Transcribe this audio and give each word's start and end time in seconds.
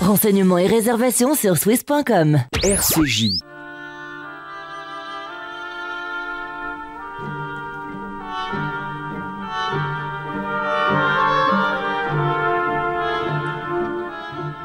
Renseignements 0.00 0.58
et 0.58 0.66
réservations 0.66 1.34
sur 1.34 1.56
swiss.com. 1.56 2.38
RCJ. 2.62 3.40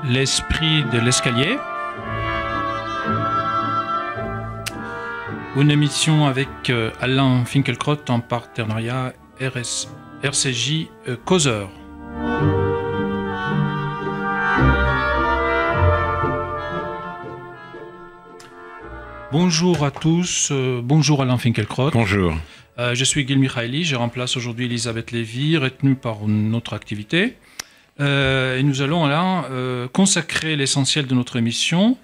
L'esprit 0.05 0.83
de 0.91 0.99
l'escalier. 0.99 1.57
Une 5.55 5.71
émission 5.71 6.27
avec 6.27 6.47
euh, 6.69 6.91
Alain 7.01 7.43
Finkielkraut 7.45 7.97
en 8.09 8.19
partenariat 8.19 9.13
RS, 9.39 9.87
RCJ 10.23 10.89
euh, 11.07 11.15
Causeur. 11.25 11.69
Bonjour 19.33 19.83
à 19.83 19.89
tous, 19.89 20.49
euh, 20.51 20.79
bonjour 20.83 21.23
Alain 21.23 21.39
Finkielkraut. 21.39 21.89
Bonjour. 21.89 22.35
Euh, 22.77 22.93
je 22.93 23.03
suis 23.03 23.27
Gil 23.27 23.39
Mikhaili, 23.39 23.83
je 23.83 23.95
remplace 23.95 24.37
aujourd'hui 24.37 24.65
Elisabeth 24.65 25.09
Lévy, 25.09 25.57
retenue 25.57 25.95
par 25.95 26.23
une 26.27 26.53
autre 26.53 26.73
activité. 26.73 27.33
Euh, 27.99 28.59
et 28.59 28.61
nous 28.61 28.83
allons 28.83 29.07
là 29.07 29.49
consacrer 29.91 30.55
l'essentiel 30.55 31.07
de 31.07 31.15
notre 31.15 31.35
émission 31.37 31.97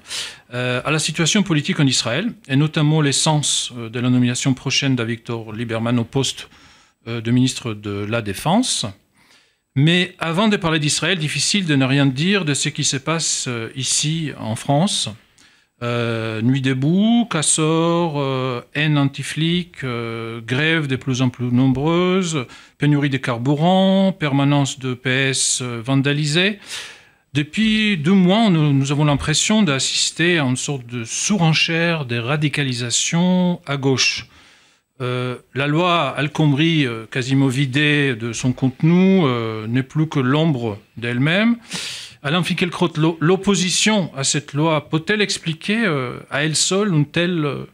à 0.51 0.89
la 0.89 0.97
situation 0.97 1.43
politique 1.43 1.79
en 1.79 1.85
Israël, 1.85 2.34
et 2.47 2.55
notamment 2.55 2.99
l'essence 2.99 3.71
de 3.77 3.99
la 3.99 4.09
nomination 4.09 4.55
prochaine 4.55 4.95
d'Avictor 4.95 5.53
Lieberman 5.53 5.99
au 5.99 6.05
poste 6.05 6.49
de 7.05 7.29
ministre 7.29 7.75
de 7.75 8.07
la 8.09 8.23
Défense. 8.23 8.87
Mais 9.75 10.15
avant 10.17 10.48
de 10.48 10.57
parler 10.57 10.79
d'Israël, 10.79 11.20
difficile 11.20 11.67
de 11.67 11.75
ne 11.75 11.85
rien 11.85 12.07
dire 12.07 12.43
de 12.43 12.55
ce 12.55 12.70
qui 12.70 12.84
se 12.84 12.98
passe 12.98 13.48
ici 13.75 14.31
en 14.39 14.55
France. 14.55 15.11
Euh, 15.81 16.41
nuit 16.41 16.61
debout, 16.61 17.26
cassor, 17.31 18.15
euh, 18.17 18.62
haine 18.76 18.98
anti-flic, 18.98 19.85
euh, 19.85 20.41
grève 20.45 20.87
de 20.87 20.98
plus 20.98 21.21
en 21.21 21.29
plus 21.29 21.45
nombreuses, 21.54 22.45
pénurie 22.77 23.09
de 23.09 23.15
carburant, 23.15 24.12
permanence 24.12 24.77
de 24.79 24.93
PS 24.93 25.62
vandalisée. 25.62 26.59
Depuis 27.34 27.95
deux 27.95 28.13
mois, 28.13 28.49
nous, 28.49 28.73
nous 28.73 28.91
avons 28.91 29.05
l'impression 29.05 29.63
d'assister 29.63 30.37
à 30.37 30.43
une 30.43 30.57
sorte 30.57 30.85
de 30.85 31.05
surenchère 31.05 32.05
des 32.05 32.20
radicalisations 32.20 33.61
à 33.65 33.77
gauche. 33.77 34.27
La 34.99 35.67
loi 35.67 36.09
Al 36.09 36.29
Khomri, 36.29 36.85
euh, 36.85 37.05
quasiment 37.09 37.48
vidée 37.48 38.15
de 38.15 38.34
son 38.34 38.51
contenu, 38.51 39.23
n'est 39.70 39.84
plus 39.84 40.09
que 40.09 40.20
l'ombre 40.20 40.77
d'elle-même. 40.98 41.55
Alain 42.21 42.43
Finkielkraut, 42.43 42.91
l'o- 42.98 43.17
l'opposition 43.21 44.13
à 44.15 44.23
cette 44.23 44.53
loi 44.53 44.89
peut-elle 44.89 45.21
expliquer 45.21 45.85
euh, 45.85 46.20
à 46.29 46.43
elle 46.43 46.55
seule 46.55 46.93
un 46.93 47.03
tel 47.03 47.45
euh, 47.45 47.65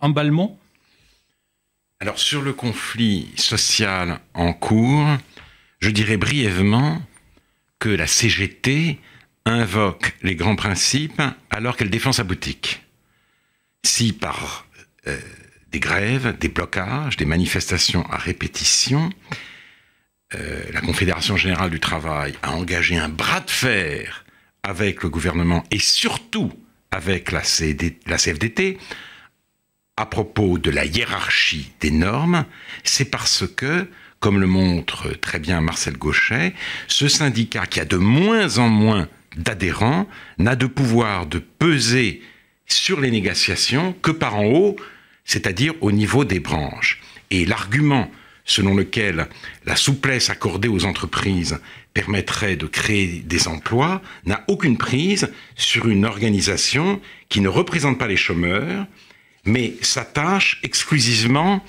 emballement? 0.00 0.58
Alors 2.00 2.18
sur 2.18 2.42
le 2.42 2.52
conflit 2.52 3.28
social 3.36 4.18
en 4.34 4.52
cours, 4.52 5.06
je 5.80 5.90
dirais 5.90 6.16
brièvement 6.16 7.00
que 7.78 7.88
la 7.88 8.08
CGT 8.08 8.98
invoque 9.44 10.16
les 10.22 10.34
grands 10.34 10.56
principes 10.56 11.22
alors 11.50 11.76
qu'elle 11.76 11.90
défend 11.90 12.12
sa 12.12 12.24
boutique. 12.24 12.82
Si 13.84 14.12
par 14.12 14.66
euh, 15.06 15.16
des 15.70 15.80
grèves, 15.80 16.36
des 16.38 16.48
blocages, 16.48 17.16
des 17.16 17.24
manifestations 17.24 18.04
à 18.10 18.16
répétition, 18.16 19.10
euh, 20.34 20.62
la 20.72 20.80
Confédération 20.80 21.36
générale 21.36 21.70
du 21.70 21.80
travail 21.80 22.34
a 22.42 22.52
engagé 22.52 22.96
un 22.96 23.08
bras 23.08 23.40
de 23.40 23.50
fer 23.50 24.24
avec 24.62 25.02
le 25.02 25.08
gouvernement 25.08 25.64
et 25.70 25.78
surtout 25.78 26.52
avec 26.90 27.32
la, 27.32 27.42
la 28.06 28.16
CFDT, 28.18 28.78
à 29.96 30.06
propos 30.06 30.58
de 30.58 30.70
la 30.70 30.84
hiérarchie 30.84 31.72
des 31.80 31.90
normes, 31.90 32.44
c'est 32.84 33.06
parce 33.06 33.44
que, 33.46 33.88
comme 34.20 34.40
le 34.40 34.46
montre 34.46 35.08
très 35.20 35.38
bien 35.38 35.60
Marcel 35.60 35.96
Gauchet, 35.96 36.54
ce 36.88 37.08
syndicat 37.08 37.66
qui 37.66 37.80
a 37.80 37.84
de 37.84 37.96
moins 37.96 38.58
en 38.58 38.68
moins 38.68 39.08
d'adhérents 39.36 40.08
n'a 40.38 40.56
de 40.56 40.66
pouvoir 40.66 41.26
de 41.26 41.38
peser 41.38 42.22
sur 42.66 43.00
les 43.00 43.10
négociations 43.10 43.94
que 44.02 44.10
par 44.10 44.36
en 44.36 44.46
haut, 44.46 44.76
c'est-à-dire 45.24 45.74
au 45.80 45.92
niveau 45.92 46.24
des 46.24 46.40
branches. 46.40 47.00
Et 47.30 47.44
l'argument 47.44 48.10
selon 48.44 48.74
lequel 48.74 49.28
la 49.64 49.76
souplesse 49.76 50.30
accordée 50.30 50.68
aux 50.68 50.84
entreprises 50.84 51.60
permettrait 51.94 52.56
de 52.56 52.66
créer 52.66 53.22
des 53.24 53.48
emplois 53.48 54.02
n'a 54.24 54.44
aucune 54.48 54.78
prise 54.78 55.30
sur 55.56 55.88
une 55.88 56.04
organisation 56.04 57.00
qui 57.28 57.40
ne 57.40 57.48
représente 57.48 57.98
pas 57.98 58.06
les 58.06 58.16
chômeurs, 58.16 58.86
mais 59.44 59.74
s'attache 59.82 60.58
exclusivement 60.62 61.64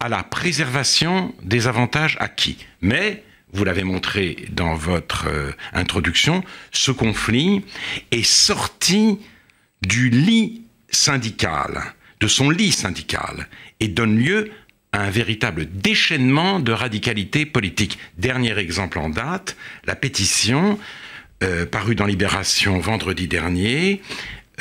à 0.00 0.08
la 0.08 0.22
préservation 0.22 1.34
des 1.42 1.66
avantages 1.66 2.16
acquis. 2.20 2.66
Mais, 2.80 3.24
vous 3.52 3.64
l'avez 3.64 3.84
montré 3.84 4.46
dans 4.50 4.74
votre 4.74 5.26
euh, 5.28 5.52
introduction, 5.72 6.44
ce 6.70 6.90
conflit 6.90 7.64
est 8.10 8.22
sorti 8.22 9.18
du 9.82 10.10
lit 10.10 10.62
syndical, 10.90 11.94
de 12.20 12.28
son 12.28 12.50
lit 12.50 12.72
syndical, 12.72 13.48
et 13.80 13.88
donne 13.88 14.18
lieu 14.18 14.50
un 14.92 15.10
véritable 15.10 15.66
déchaînement 15.70 16.60
de 16.60 16.72
radicalité 16.72 17.46
politique. 17.46 17.98
Dernier 18.16 18.58
exemple 18.58 18.98
en 18.98 19.08
date, 19.08 19.56
la 19.84 19.94
pétition 19.94 20.78
euh, 21.42 21.66
parue 21.66 21.94
dans 21.94 22.06
Libération 22.06 22.78
vendredi 22.80 23.28
dernier 23.28 24.00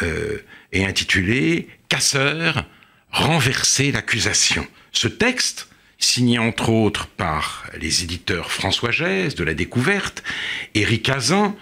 euh, 0.03 0.37
est 0.71 0.85
intitulée 0.85 1.67
Casseur, 1.89 2.65
renverser 3.11 3.91
l'accusation. 3.91 4.67
Ce 4.91 5.07
texte, 5.07 5.69
signé 5.97 6.37
entre 6.37 6.69
autres 6.69 7.07
par 7.07 7.65
les 7.79 8.03
éditeurs 8.03 8.51
François 8.51 8.91
Gèze 8.91 9.35
de 9.35 9.43
La 9.43 9.53
Découverte, 9.53 10.23
Éric 10.75 11.09
Hazan 11.09 11.55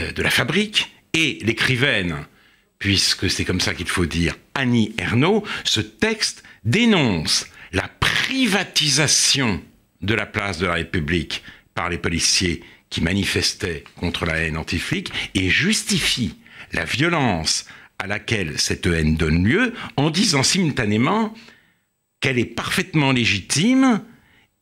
euh, 0.00 0.12
de 0.12 0.22
La 0.22 0.30
Fabrique 0.30 0.90
et 1.12 1.38
l'écrivaine, 1.42 2.16
puisque 2.78 3.30
c'est 3.30 3.44
comme 3.44 3.60
ça 3.60 3.74
qu'il 3.74 3.88
faut 3.88 4.06
dire, 4.06 4.34
Annie 4.54 4.94
Ernaux, 4.98 5.44
ce 5.64 5.80
texte 5.80 6.42
dénonce 6.64 7.46
privatisation 8.26 9.62
de 10.02 10.14
la 10.14 10.26
place 10.26 10.58
de 10.58 10.66
la 10.66 10.74
République 10.74 11.44
par 11.74 11.88
les 11.88 11.98
policiers 11.98 12.60
qui 12.90 13.00
manifestaient 13.00 13.84
contre 13.94 14.26
la 14.26 14.38
haine 14.38 14.56
anti-flic 14.56 15.12
et 15.36 15.48
justifie 15.48 16.34
la 16.72 16.84
violence 16.84 17.66
à 18.00 18.08
laquelle 18.08 18.58
cette 18.58 18.86
haine 18.86 19.16
donne 19.16 19.46
lieu 19.46 19.74
en 19.96 20.10
disant 20.10 20.42
simultanément 20.42 21.32
qu'elle 22.20 22.40
est 22.40 22.46
parfaitement 22.46 23.12
légitime 23.12 24.02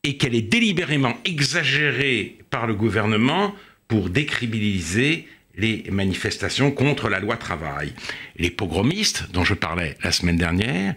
et 0.02 0.18
qu'elle 0.18 0.34
est 0.34 0.42
délibérément 0.42 1.16
exagérée 1.24 2.36
par 2.50 2.66
le 2.66 2.74
gouvernement 2.74 3.54
pour 3.88 4.10
décribiliser 4.10 5.26
les 5.56 5.84
manifestations 5.90 6.70
contre 6.70 7.08
la 7.08 7.18
loi 7.18 7.38
travail. 7.38 7.94
Les 8.36 8.50
pogromistes, 8.50 9.30
dont 9.32 9.44
je 9.44 9.54
parlais 9.54 9.96
la 10.02 10.12
semaine 10.12 10.36
dernière, 10.36 10.96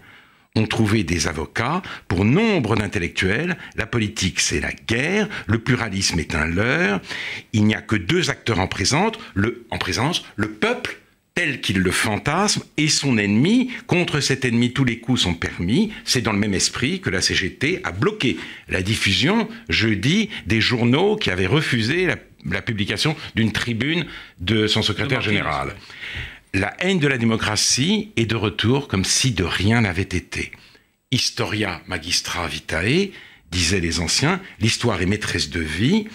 ont 0.57 0.67
trouvé 0.67 1.03
des 1.03 1.27
avocats 1.27 1.81
pour 2.07 2.25
nombre 2.25 2.75
d'intellectuels. 2.75 3.57
La 3.75 3.85
politique, 3.85 4.39
c'est 4.39 4.59
la 4.59 4.71
guerre, 4.71 5.29
le 5.47 5.59
pluralisme 5.59 6.19
est 6.19 6.35
un 6.35 6.45
leurre. 6.45 6.99
Il 7.53 7.65
n'y 7.65 7.75
a 7.75 7.81
que 7.81 7.95
deux 7.95 8.29
acteurs 8.29 8.59
en 8.59 8.67
présence, 8.67 9.13
le, 9.33 9.65
en 9.71 9.77
présence, 9.77 10.25
le 10.35 10.49
peuple 10.49 10.99
tel 11.35 11.61
qu'il 11.61 11.77
le 11.77 11.91
fantasme 11.91 12.63
et 12.77 12.87
son 12.87 13.19
ennemi. 13.19 13.69
Contre 13.85 14.21
cet 14.21 14.43
ennemi, 14.43 14.73
tous 14.73 14.83
les 14.83 14.97
coups 14.97 15.21
sont 15.21 15.35
permis. 15.35 15.93
C'est 16.03 16.21
dans 16.21 16.31
le 16.31 16.39
même 16.39 16.55
esprit 16.55 16.99
que 16.99 17.11
la 17.11 17.21
CGT 17.21 17.81
a 17.83 17.91
bloqué 17.91 18.37
la 18.69 18.81
diffusion 18.81 19.47
jeudi 19.69 20.29
des 20.47 20.61
journaux 20.61 21.15
qui 21.15 21.29
avaient 21.29 21.45
refusé 21.45 22.07
la, 22.07 22.15
la 22.49 22.63
publication 22.63 23.15
d'une 23.35 23.51
tribune 23.51 24.07
de 24.39 24.65
son 24.65 24.81
secrétaire 24.81 25.21
général. 25.21 25.75
La 26.53 26.73
haine 26.79 26.99
de 26.99 27.07
la 27.07 27.17
démocratie 27.17 28.11
est 28.15 28.25
de 28.25 28.35
retour 28.35 28.87
comme 28.87 29.03
si 29.03 29.31
de 29.31 29.43
rien 29.43 29.81
n'avait 29.81 30.01
été. 30.01 30.51
Historia 31.11 31.81
magistra 31.87 32.47
vitae, 32.47 33.11
disaient 33.51 33.81
les 33.81 33.99
anciens, 33.99 34.41
l'histoire 34.59 35.01
est 35.01 35.05
maîtresse 35.05 35.49
de 35.49 35.59
vie, 35.59 36.07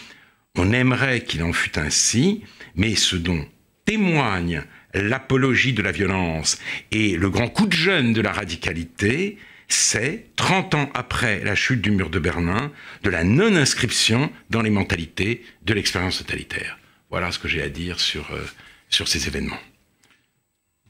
on 0.56 0.72
aimerait 0.72 1.24
qu'il 1.24 1.42
en 1.42 1.52
fût 1.52 1.78
ainsi, 1.78 2.42
mais 2.74 2.94
ce 2.94 3.16
dont 3.16 3.46
témoigne 3.84 4.64
l'apologie 4.94 5.72
de 5.72 5.82
la 5.82 5.92
violence 5.92 6.58
et 6.90 7.16
le 7.16 7.30
grand 7.30 7.48
coup 7.48 7.66
de 7.66 7.72
jeune 7.72 8.12
de 8.12 8.20
la 8.20 8.32
radicalité, 8.32 9.38
c'est, 9.68 10.26
30 10.36 10.74
ans 10.74 10.90
après 10.94 11.42
la 11.44 11.54
chute 11.54 11.80
du 11.80 11.90
mur 11.90 12.10
de 12.10 12.18
Berlin, 12.18 12.72
de 13.02 13.10
la 13.10 13.24
non-inscription 13.24 14.30
dans 14.50 14.62
les 14.62 14.70
mentalités 14.70 15.44
de 15.64 15.74
l'expérience 15.74 16.18
totalitaire. 16.18 16.78
Voilà 17.10 17.32
ce 17.32 17.38
que 17.38 17.48
j'ai 17.48 17.62
à 17.62 17.68
dire 17.68 18.00
sur, 18.00 18.30
euh, 18.32 18.44
sur 18.88 19.08
ces 19.08 19.28
événements. 19.28 19.60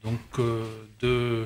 Donc, 0.03 0.19
euh, 0.39 0.65
de 0.99 1.45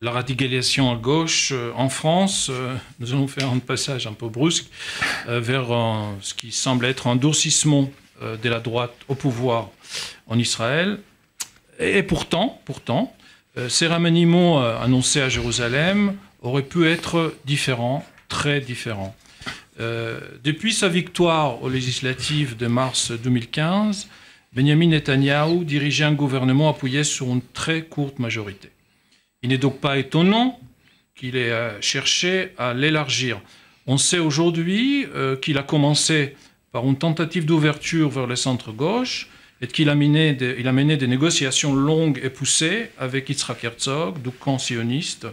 la 0.00 0.12
radicalisation 0.12 0.90
à 0.90 0.96
gauche 0.96 1.50
euh, 1.52 1.72
en 1.76 1.90
France, 1.90 2.48
euh, 2.50 2.74
nous 3.00 3.12
allons 3.12 3.28
faire 3.28 3.50
un 3.50 3.58
passage 3.58 4.06
un 4.06 4.14
peu 4.14 4.28
brusque 4.28 4.66
vers 5.26 5.66
ce 6.20 6.34
qui 6.34 6.52
semble 6.52 6.86
être 6.86 7.06
un 7.06 7.16
durcissement 7.16 7.90
de 8.22 8.48
la 8.48 8.60
droite 8.60 8.94
au 9.08 9.14
pouvoir 9.14 9.70
en 10.26 10.38
Israël. 10.38 11.00
Et 11.78 12.02
pourtant, 12.02 12.60
pourtant, 12.64 13.14
ces 13.68 13.86
remaniements 13.86 14.62
annoncés 14.62 15.20
à 15.20 15.28
Jérusalem 15.28 16.16
auraient 16.42 16.62
pu 16.62 16.86
être 16.86 17.34
différents, 17.44 18.04
très 18.28 18.60
différents. 18.60 19.14
depuis 19.78 20.72
sa 20.72 20.88
victoire 20.88 21.62
aux 21.62 21.68
législatives 21.68 22.56
de 22.56 22.66
mars 22.66 23.10
2015, 23.10 24.08
Benjamin 24.54 24.86
Netanyahu 24.86 25.64
dirigeait 25.64 26.04
un 26.04 26.12
gouvernement 26.12 26.70
appuyé 26.70 27.02
sur 27.02 27.26
une 27.26 27.42
très 27.42 27.82
courte 27.82 28.20
majorité. 28.20 28.70
Il 29.42 29.48
n'est 29.48 29.58
donc 29.58 29.80
pas 29.80 29.98
étonnant 29.98 30.60
qu'il 31.16 31.36
ait 31.36 31.50
euh, 31.50 31.80
cherché 31.80 32.52
à 32.56 32.72
l'élargir. 32.72 33.40
On 33.88 33.98
sait 33.98 34.20
aujourd'hui 34.20 35.06
euh, 35.12 35.36
qu'il 35.36 35.58
a 35.58 35.64
commencé 35.64 36.36
par 36.70 36.84
une 36.84 36.96
tentative 36.96 37.46
d'ouverture 37.46 38.10
vers 38.10 38.28
le 38.28 38.36
centre-gauche 38.36 39.28
et 39.60 39.66
qu'il 39.66 39.88
a, 39.88 39.96
mené 39.96 40.34
des, 40.34 41.06
négociations 41.08 41.74
longues 41.74 42.20
et 42.22 42.30
poussées 42.30 42.90
avec 42.96 43.28
Yitzhak 43.28 43.64
Herzog, 43.64 44.22
du 44.22 44.30
camp 44.30 44.58
sioniste. 44.58 45.26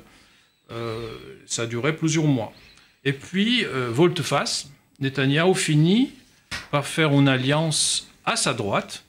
Euh, 0.71 1.09
ça 1.45 1.63
a 1.63 1.65
duré 1.67 1.95
plusieurs 1.95 2.25
mois. 2.25 2.53
Et 3.03 3.13
puis, 3.13 3.65
volte-face, 3.89 4.69
Netanyahu 4.99 5.55
finit 5.55 6.11
par 6.69 6.85
faire 6.85 7.11
une 7.13 7.27
alliance 7.27 8.07
à 8.25 8.35
sa 8.35 8.53
droite 8.53 9.03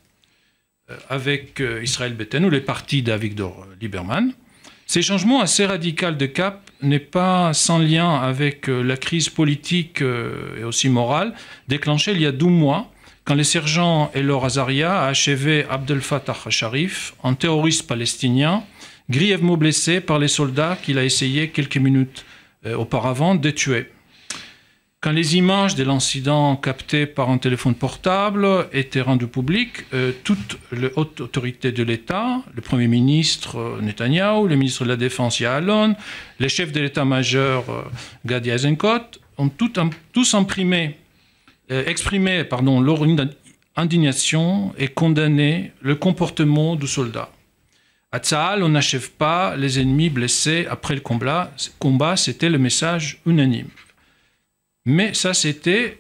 avec 1.09 1.61
euh, 1.61 1.83
Israël 1.83 2.17
ou 2.45 2.51
les 2.51 2.61
partis 2.61 3.03
d'Avigdor 3.03 3.67
Lieberman. 3.81 4.33
Ces 4.87 5.03
changements 5.03 5.41
assez 5.41 5.65
radicaux 5.65 6.11
de 6.11 6.27
cap 6.27 6.71
n'est 6.83 6.99
pas 6.99 7.53
sans 7.55 7.79
lien 7.79 8.17
avec 8.17 8.69
euh, 8.69 8.83
la 8.83 8.97
crise 8.97 9.29
politique 9.29 10.03
et 10.03 10.65
aussi 10.65 10.89
morale 10.89 11.35
déclenchée 11.69 12.13
il 12.13 12.21
y 12.21 12.27
a 12.27 12.33
12 12.33 12.51
mois 12.51 12.91
quand 13.25 13.35
le 13.35 13.45
sergent 13.45 14.11
Elor 14.15 14.45
Azaria 14.45 15.03
a 15.03 15.07
achevé 15.07 15.65
Abdel 15.71 16.01
Fattah 16.01 16.37
Sharif, 16.49 17.15
un 17.23 17.35
terroriste 17.35 17.87
palestinien, 17.87 18.65
grièvement 19.09 19.57
blessé 19.57 20.01
par 20.01 20.19
les 20.19 20.27
soldats 20.27 20.77
qu'il 20.83 20.99
a 20.99 21.05
essayé 21.05 21.49
quelques 21.51 21.77
minutes 21.77 22.25
auparavant 22.67 23.37
de 23.37 23.51
tuer. 23.51 23.87
Quand 25.03 25.11
les 25.11 25.35
images 25.37 25.75
de 25.75 25.83
l'incident 25.83 26.55
captées 26.55 27.07
par 27.07 27.29
un 27.29 27.39
téléphone 27.39 27.75
portable 27.75 28.69
étaient 28.73 29.01
rendues 29.01 29.27
publiques, 29.27 29.83
euh, 29.95 30.13
toute 30.23 30.59
haute 30.95 31.21
autorité 31.21 31.73
de 31.73 31.83
l'État, 31.83 32.41
le 32.55 32.63
Premier 32.63 32.87
ministre 32.87 33.59
euh, 33.59 33.81
Netanyahu, 33.81 34.47
le 34.47 34.55
ministre 34.55 34.85
de 34.85 34.91
la 34.91 34.97
Défense 34.97 35.41
Yaalon, 35.41 35.97
les 36.39 36.49
chefs 36.49 36.71
de 36.71 36.79
l'État-major 36.79 37.65
euh, 37.69 37.83
Gadi 38.25 38.51
Eisenkot, 38.51 39.19
ont 39.39 39.49
tous 39.49 40.35
imprimé, 40.35 40.99
exprimé 41.69 42.45
leur 42.49 43.01
indignation 43.75 44.73
et 44.79 44.87
condamné 44.87 45.73
le 45.81 45.97
comportement 45.97 46.77
du 46.77 46.87
soldat. 46.87 47.33
À 48.13 48.21
Tzahal, 48.21 48.63
on 48.63 48.69
n'achève 48.69 49.11
pas 49.11 49.57
les 49.57 49.81
ennemis 49.81 50.11
blessés 50.11 50.65
après 50.71 50.95
le 50.95 51.01
combat 51.01 51.51
c'était 52.17 52.51
le 52.51 52.59
message 52.59 53.21
unanime. 53.27 53.67
Mais 54.85 55.15
ça, 55.15 55.33
c'était 55.35 55.99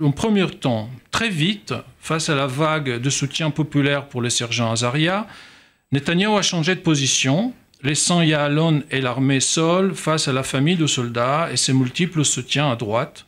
en 0.00 0.12
premier 0.12 0.48
temps. 0.48 0.88
Très 1.10 1.28
vite, 1.28 1.74
face 2.00 2.28
à 2.28 2.34
la 2.34 2.46
vague 2.46 3.00
de 3.00 3.10
soutien 3.10 3.50
populaire 3.50 4.08
pour 4.08 4.20
le 4.20 4.30
sergent 4.30 4.70
Azaria, 4.70 5.26
Netanyahu 5.90 6.36
a 6.36 6.42
changé 6.42 6.74
de 6.74 6.80
position, 6.80 7.52
laissant 7.82 8.22
Yaalon 8.22 8.82
et 8.90 9.00
l'armée 9.00 9.40
seule 9.40 9.94
face 9.94 10.28
à 10.28 10.32
la 10.32 10.42
famille 10.42 10.76
de 10.76 10.86
soldats 10.86 11.48
et 11.52 11.56
ses 11.56 11.72
multiples 11.72 12.24
soutiens 12.24 12.70
à 12.70 12.76
droite. 12.76 13.26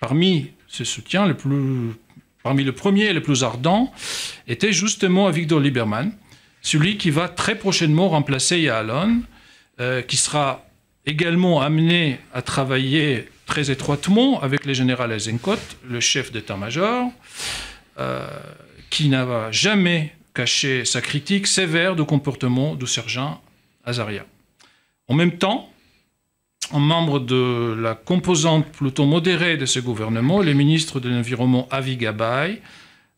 Parmi 0.00 0.50
ces 0.68 0.84
soutiens, 0.84 1.32
plus, 1.32 1.92
parmi 2.42 2.64
le 2.64 2.72
premier 2.72 3.04
et 3.04 3.12
le 3.12 3.22
plus 3.22 3.44
ardent, 3.44 3.92
était 4.48 4.72
justement 4.72 5.28
Avigdor 5.28 5.60
Lieberman, 5.60 6.12
celui 6.60 6.98
qui 6.98 7.10
va 7.10 7.28
très 7.28 7.56
prochainement 7.56 8.08
remplacer 8.08 8.60
Yaalon, 8.60 9.22
euh, 9.80 10.02
qui 10.02 10.16
sera 10.16 10.64
également 11.06 11.60
amené 11.62 12.18
à 12.32 12.42
travailler 12.42 13.28
très 13.46 13.70
étroitement 13.70 14.40
avec 14.40 14.64
le 14.64 14.72
général 14.72 15.12
Eisenkot, 15.12 15.58
le 15.88 16.00
chef 16.00 16.32
d'état-major, 16.32 17.10
euh, 17.98 18.26
qui 18.90 19.08
n'a 19.08 19.50
jamais 19.50 20.14
caché 20.34 20.84
sa 20.84 21.00
critique 21.00 21.46
sévère 21.46 21.94
du 21.96 22.04
comportement 22.04 22.74
du 22.74 22.86
sergent 22.86 23.40
Azaria. 23.84 24.24
En 25.08 25.14
même 25.14 25.38
temps, 25.38 25.70
un 26.72 26.78
membre 26.78 27.20
de 27.20 27.76
la 27.78 27.94
composante 27.94 28.66
plutôt 28.72 29.04
modérée 29.04 29.56
de 29.56 29.66
ce 29.66 29.78
gouvernement, 29.80 30.40
le 30.42 30.54
ministre 30.54 30.98
de 30.98 31.08
l'Environnement 31.08 31.68
Avi 31.70 31.96
Gabay, 31.96 32.60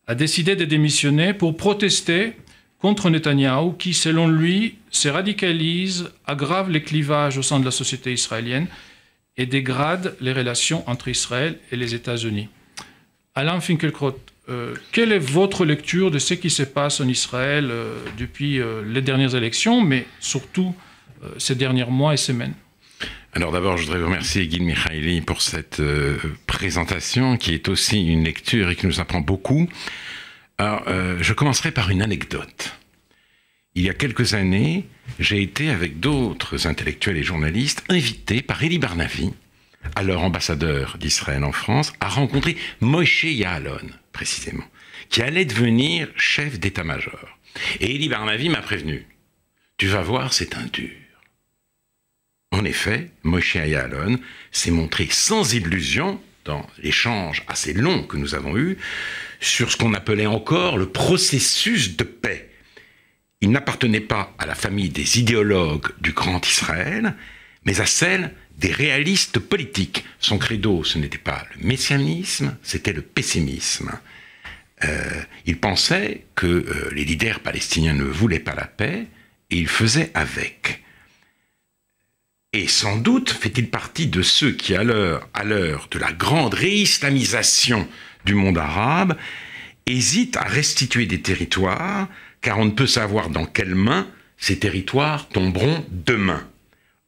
a 0.05 0.15
décidé 0.15 0.55
de 0.55 0.65
démissionner 0.65 1.33
pour 1.33 1.55
protester 1.57 2.33
contre 2.79 3.09
Netanyahou 3.09 3.73
qui, 3.73 3.93
selon 3.93 4.27
lui, 4.27 4.75
se 4.91 5.09
radicalise, 5.09 6.11
aggrave 6.25 6.69
les 6.69 6.83
clivages 6.83 7.37
au 7.37 7.41
sein 7.41 7.59
de 7.59 7.65
la 7.65 7.71
société 7.71 8.13
israélienne 8.13 8.67
et 9.37 9.45
dégrade 9.45 10.15
les 10.19 10.33
relations 10.33 10.87
entre 10.89 11.07
Israël 11.07 11.57
et 11.71 11.75
les 11.75 11.93
États-Unis. 11.95 12.49
Alain 13.35 13.59
Finkielkraut, 13.59 14.19
euh, 14.49 14.73
quelle 14.91 15.11
est 15.11 15.19
votre 15.19 15.65
lecture 15.65 16.09
de 16.09 16.19
ce 16.19 16.33
qui 16.33 16.49
se 16.49 16.63
passe 16.63 17.01
en 17.01 17.07
Israël 17.07 17.67
euh, 17.69 17.99
depuis 18.17 18.59
euh, 18.59 18.81
les 18.85 19.01
dernières 19.01 19.35
élections, 19.35 19.81
mais 19.81 20.05
surtout 20.19 20.75
ces 21.39 21.55
derniers 21.55 21.85
mois 21.85 22.13
et 22.13 22.17
semaines? 22.17 22.53
Alors 23.33 23.51
d'abord, 23.51 23.75
je 23.75 23.87
voudrais 23.87 24.03
remercier 24.03 24.47
Guy 24.47 24.59
Mikhaili 24.59 25.21
pour 25.21 25.41
cette 25.41 25.81
présentation 26.45 27.37
qui 27.37 27.55
est 27.55 27.69
aussi 27.69 28.05
une 28.05 28.23
lecture 28.23 28.69
et 28.69 28.75
qui 28.75 28.85
nous 28.85 28.99
apprend 28.99 29.21
beaucoup. 29.21 29.67
Alors, 30.59 30.83
je 31.19 31.33
commencerai 31.33 31.71
par 31.71 31.89
une 31.89 32.03
anecdote. 32.03 32.71
Il 33.77 33.83
y 33.83 33.89
a 33.89 33.93
quelques 33.93 34.33
années, 34.33 34.87
j'ai 35.19 35.39
été 35.39 35.69
avec 35.69 35.99
d'autres 35.99 36.65
intellectuels 36.65 37.17
et 37.17 37.21
journalistes 37.21 37.83
invités 37.89 38.41
par 38.41 38.63
Elie 38.63 38.79
Barnavi, 38.79 39.31
alors 39.93 40.23
ambassadeur 40.23 40.97
d'Israël 40.97 41.43
en 41.43 41.51
France, 41.51 41.93
à 41.99 42.09
rencontrer 42.09 42.57
Moshe 42.81 43.25
Yaalon, 43.25 43.87
précisément, 44.13 44.63
qui 45.09 45.21
allait 45.21 45.45
devenir 45.45 46.07
chef 46.15 46.59
d'état-major. 46.59 47.37
Et 47.79 47.93
Elie 47.93 48.09
Barnavi 48.09 48.49
m'a 48.49 48.63
prévenu, 48.63 49.05
tu 49.77 49.85
vas 49.85 50.01
voir, 50.01 50.33
c'est 50.33 50.55
un 50.55 50.65
dur. 50.73 50.89
En 52.49 52.65
effet, 52.65 53.11
Moshe 53.21 53.53
Yaalon 53.53 54.17
s'est 54.51 54.71
montré 54.71 55.07
sans 55.11 55.53
illusion 55.53 56.19
dans 56.45 56.65
l'échange 56.81 57.43
assez 57.47 57.73
long 57.73 58.01
que 58.01 58.17
nous 58.17 58.33
avons 58.33 58.57
eu 58.57 58.79
sur 59.39 59.71
ce 59.71 59.77
qu'on 59.77 59.93
appelait 59.93 60.25
encore 60.25 60.79
le 60.79 60.89
processus 60.89 61.95
de 61.95 62.03
paix 62.03 62.49
il 63.41 63.51
n'appartenait 63.51 64.01
pas 64.01 64.33
à 64.37 64.45
la 64.45 64.55
famille 64.55 64.89
des 64.89 65.19
idéologues 65.19 65.91
du 66.01 66.11
grand 66.11 66.45
Israël, 66.47 67.15
mais 67.65 67.79
à 67.79 67.85
celle 67.85 68.33
des 68.57 68.71
réalistes 68.71 69.39
politiques. 69.39 70.03
Son 70.19 70.37
credo, 70.37 70.83
ce 70.83 70.97
n'était 70.97 71.17
pas 71.17 71.45
le 71.55 71.67
messianisme, 71.67 72.57
c'était 72.63 72.93
le 72.93 73.01
pessimisme. 73.01 73.91
Euh, 74.83 75.21
il 75.45 75.59
pensait 75.59 76.25
que 76.35 76.47
euh, 76.47 76.89
les 76.93 77.05
leaders 77.05 77.39
palestiniens 77.39 77.93
ne 77.93 78.03
voulaient 78.03 78.39
pas 78.39 78.55
la 78.55 78.65
paix 78.65 79.07
et 79.49 79.57
il 79.57 79.67
faisait 79.67 80.11
avec. 80.13 80.83
Et 82.53 82.67
sans 82.67 82.97
doute 82.97 83.29
fait-il 83.29 83.69
partie 83.69 84.07
de 84.07 84.21
ceux 84.21 84.51
qui, 84.51 84.75
à 84.75 84.83
l'heure, 84.83 85.27
à 85.33 85.43
l'heure 85.43 85.87
de 85.91 85.99
la 85.99 86.11
grande 86.11 86.53
réislamisation 86.53 87.87
du 88.25 88.33
monde 88.33 88.57
arabe, 88.57 89.17
hésitent 89.85 90.37
à 90.37 90.43
restituer 90.43 91.05
des 91.05 91.21
territoires 91.21 92.07
car 92.47 92.59
on 92.59 92.63
ne 92.63 92.71
peut 92.71 92.87
savoir 92.87 93.29
dans 93.29 93.45
quelles 93.45 93.75
mains 93.75 94.07
ces 94.37 94.57
territoires 94.57 95.27
tomberont 95.27 95.83
demain. 95.91 96.47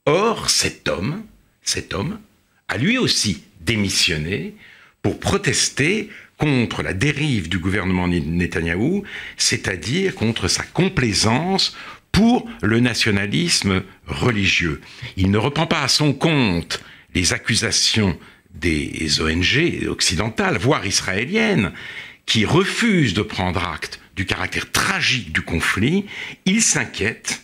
Or, 0.05 0.50
cet 0.50 0.89
homme, 0.89 1.24
cet 1.63 1.93
homme, 1.93 2.19
a 2.67 2.77
lui 2.77 2.98
aussi 2.98 3.43
démissionné 3.62 4.53
pour 5.01 5.17
protester 5.17 6.10
contre 6.38 6.84
la 6.84 6.91
dérive 6.91 7.48
du 7.48 7.58
gouvernement 7.58 8.10
Netanyahou, 8.10 9.03
c'est-à-dire 9.38 10.13
contre 10.13 10.50
sa 10.50 10.63
complaisance 10.63 11.74
pour 12.12 12.46
le 12.62 12.81
nationalisme 12.81 13.84
religieux. 14.08 14.81
Il 15.15 15.31
ne 15.31 15.38
reprend 15.38 15.67
pas 15.67 15.84
à 15.84 15.88
son 15.88 16.12
compte 16.12 16.84
les 17.15 17.31
accusations 17.31 18.19
des 18.55 19.22
ONG 19.22 19.88
occidentales, 19.88 20.58
voire 20.58 20.86
israéliennes, 20.86 21.72
qui 22.25 22.43
refusent 22.43 23.13
de 23.13 23.22
prendre 23.22 23.63
acte 23.63 24.01
du 24.19 24.25
caractère 24.25 24.69
tragique 24.69 25.31
du 25.31 25.43
conflit, 25.43 26.05
il 26.43 26.61
s'inquiète 26.61 27.41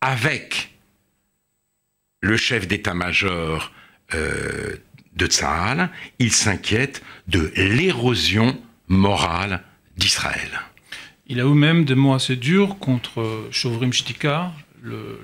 avec 0.00 0.70
le 2.20 2.36
chef 2.36 2.68
d'état-major 2.68 3.72
euh, 4.14 4.76
de 5.16 5.26
Tsahal, 5.26 5.90
il 6.20 6.30
s'inquiète 6.30 7.02
de 7.26 7.52
l'érosion 7.56 8.56
morale 8.86 9.64
d'Israël. 9.96 10.60
Il 11.26 11.40
a 11.40 11.42
eu 11.42 11.54
même 11.54 11.84
des 11.84 11.96
mots 11.96 12.14
assez 12.14 12.36
durs 12.36 12.78
contre 12.78 13.48
Shovrim 13.50 13.92
Shtika, 13.92 14.52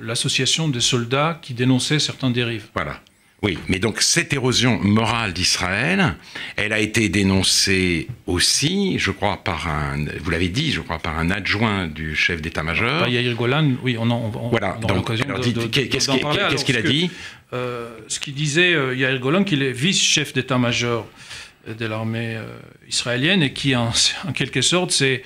l'association 0.03 0.67
des 0.67 0.81
soldats 0.81 1.39
qui 1.41 1.55
dénonçaient 1.55 2.01
certaines 2.01 2.33
dérives. 2.33 2.67
Voilà. 2.75 3.01
Oui, 3.43 3.57
mais 3.69 3.79
donc 3.79 4.01
cette 4.01 4.33
érosion 4.33 4.81
morale 4.81 5.33
d'Israël, 5.33 6.17
elle 6.57 6.73
a 6.73 6.81
été 6.81 7.09
dénoncée 7.09 8.09
aussi, 8.27 8.99
je 8.99 9.13
crois, 9.13 9.37
par 9.45 9.69
un, 9.69 10.07
vous 10.21 10.31
l'avez 10.31 10.49
dit, 10.49 10.73
je 10.73 10.81
crois, 10.81 10.99
par 10.99 11.17
un 11.19 11.31
adjoint 11.31 11.87
du 11.87 12.17
chef 12.17 12.43
d'état-major. 12.43 13.03
Bah, 13.03 13.09
Yair 13.09 13.37
Golan, 13.37 13.75
oui, 13.85 13.97
on, 13.97 14.11
en, 14.11 14.33
on, 14.35 14.49
voilà, 14.49 14.77
on 14.83 14.87
donc, 14.87 15.07
qu'est-ce 15.15 16.65
qu'il 16.65 16.77
a 16.77 16.83
dit 16.83 17.11
euh, 17.53 17.97
Ce 18.09 18.19
qu'il 18.19 18.35
disait, 18.35 18.75
euh, 18.75 18.97
Yair 18.97 19.21
Golan, 19.21 19.45
qu'il 19.45 19.63
est 19.63 19.73
vice-chef 19.73 20.33
d'état-major 20.33 21.07
de 21.69 21.87
l'armée 21.87 22.37
euh, 22.37 22.59
israélienne 22.89 23.43
et 23.45 23.53
qui, 23.53 23.77
en, 23.77 23.93
en 24.27 24.33
quelque 24.33 24.63
sorte, 24.63 24.91
c'est 24.91 25.23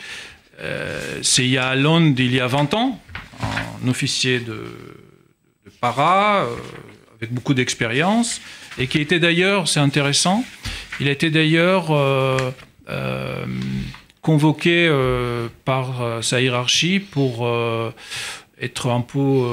euh, 0.60 1.22
Yaalon 1.38 2.10
d'il 2.10 2.34
y 2.34 2.40
a 2.40 2.46
20 2.46 2.74
ans, 2.74 3.00
un 3.42 3.88
officier 3.88 4.38
de, 4.40 4.52
de 5.64 5.70
para, 5.80 6.44
euh, 6.44 6.56
avec 7.22 7.32
beaucoup 7.32 7.54
d'expérience, 7.54 8.40
et 8.78 8.88
qui 8.88 8.98
était 8.98 9.20
d'ailleurs, 9.20 9.68
c'est 9.68 9.78
intéressant, 9.78 10.44
il 10.98 11.06
a 11.06 11.12
été 11.12 11.30
d'ailleurs 11.30 11.92
euh, 11.92 12.36
euh, 12.90 13.46
convoqué 14.22 14.88
euh, 14.88 15.46
par 15.64 16.24
sa 16.24 16.40
hiérarchie 16.40 16.98
pour 16.98 17.48
être 18.60 18.90
un 18.90 19.02
peu, 19.02 19.44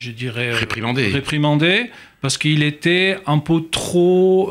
je 0.00 0.10
dirais, 0.10 0.50
réprimandé. 0.50 1.06
réprimandé 1.06 1.90
parce 2.20 2.36
qu'il 2.36 2.64
était 2.64 3.18
un 3.26 3.38
peu 3.38 3.62
trop 3.70 4.50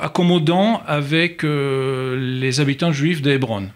accommodant 0.00 0.82
avec 0.86 1.42
les 1.42 2.60
habitants 2.60 2.92
juifs 2.92 3.20
d'Hébron. 3.20 3.68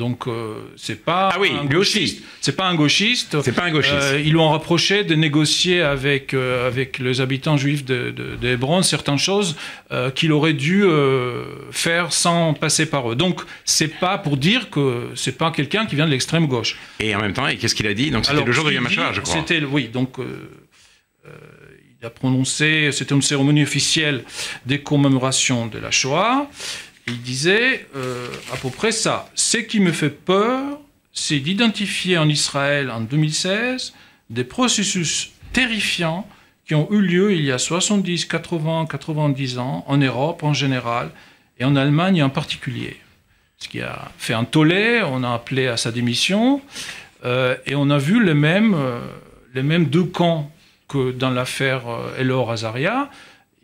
Donc 0.00 0.26
euh, 0.26 0.54
c'est 0.76 1.04
pas 1.04 1.28
ah 1.34 1.38
oui, 1.38 1.52
un 1.52 1.66
gauchiste. 1.66 2.22
C'est 2.40 2.56
pas 2.56 2.66
un 2.66 2.74
gauchiste. 2.74 3.36
C'est 3.42 3.52
pas 3.52 3.64
un 3.64 3.70
gauchiste. 3.70 3.96
Euh, 4.00 4.22
ils 4.24 4.30
lui 4.30 4.38
ont 4.38 4.48
rapproché 4.48 5.04
de 5.04 5.14
négocier 5.14 5.82
avec 5.82 6.32
euh, 6.32 6.66
avec 6.66 6.98
les 6.98 7.20
habitants 7.20 7.58
juifs 7.58 7.84
de, 7.84 8.10
de, 8.10 8.34
de 8.34 8.48
Hébron 8.48 8.80
certaines 8.80 9.18
choses 9.18 9.56
euh, 9.92 10.10
qu'il 10.10 10.32
aurait 10.32 10.54
dû 10.54 10.86
faire 11.70 12.14
sans 12.14 12.54
passer 12.54 12.86
par 12.86 13.12
eux. 13.12 13.14
Donc 13.14 13.42
c'est 13.66 13.94
pas 14.06 14.16
pour 14.16 14.38
dire 14.38 14.70
que 14.70 15.10
c'est 15.14 15.36
pas 15.36 15.50
quelqu'un 15.50 15.84
qui 15.84 15.96
vient 15.96 16.06
de 16.06 16.12
l'extrême 16.12 16.46
gauche. 16.46 16.78
Et 16.98 17.14
en 17.14 17.20
même 17.20 17.34
temps, 17.34 17.46
et 17.46 17.58
qu'est-ce 17.58 17.74
qu'il 17.74 17.86
a 17.86 17.92
dit? 17.92 18.10
Donc 18.10 18.24
c'était 18.24 18.42
le 18.42 18.52
jour 18.52 18.64
de 18.64 18.72
Yom 18.72 18.86
HaShoah, 18.86 19.12
je 19.12 19.20
crois. 19.20 19.34
C'était 19.34 19.62
oui, 19.62 19.88
donc. 19.88 20.16
il 22.02 22.06
a 22.06 22.08
prononcé, 22.08 22.90
c'était 22.92 23.14
une 23.14 23.20
cérémonie 23.20 23.62
officielle 23.62 24.24
des 24.64 24.80
commémorations 24.80 25.66
de 25.66 25.78
la 25.78 25.90
Shoah. 25.90 26.48
Il 27.10 27.22
disait 27.22 27.88
euh, 27.96 28.28
à 28.52 28.56
peu 28.56 28.70
près 28.70 28.92
ça. 28.92 29.28
Ce 29.34 29.58
qui 29.58 29.80
me 29.80 29.90
fait 29.90 30.10
peur, 30.10 30.78
c'est 31.12 31.40
d'identifier 31.40 32.18
en 32.18 32.28
Israël 32.28 32.88
en 32.88 33.00
2016 33.00 33.94
des 34.30 34.44
processus 34.44 35.32
terrifiants 35.52 36.28
qui 36.66 36.76
ont 36.76 36.88
eu 36.92 37.00
lieu 37.00 37.34
il 37.34 37.44
y 37.44 37.50
a 37.50 37.58
70, 37.58 38.26
80, 38.26 38.86
90 38.88 39.58
ans 39.58 39.84
en 39.88 39.96
Europe 39.96 40.44
en 40.44 40.54
général 40.54 41.10
et 41.58 41.64
en 41.64 41.74
Allemagne 41.74 42.22
en 42.22 42.30
particulier. 42.30 42.96
Ce 43.58 43.68
qui 43.68 43.80
a 43.80 44.12
fait 44.16 44.34
un 44.34 44.44
tollé, 44.44 45.02
on 45.04 45.24
a 45.24 45.34
appelé 45.34 45.66
à 45.66 45.76
sa 45.76 45.90
démission 45.90 46.62
euh, 47.24 47.56
et 47.66 47.74
on 47.74 47.90
a 47.90 47.98
vu 47.98 48.24
les 48.24 48.34
mêmes, 48.34 48.74
euh, 48.74 49.00
les 49.52 49.64
mêmes 49.64 49.86
deux 49.86 50.04
camps 50.04 50.50
que 50.88 51.10
dans 51.10 51.30
l'affaire 51.30 51.82
Elor 52.18 52.52
Azaria 52.52 53.10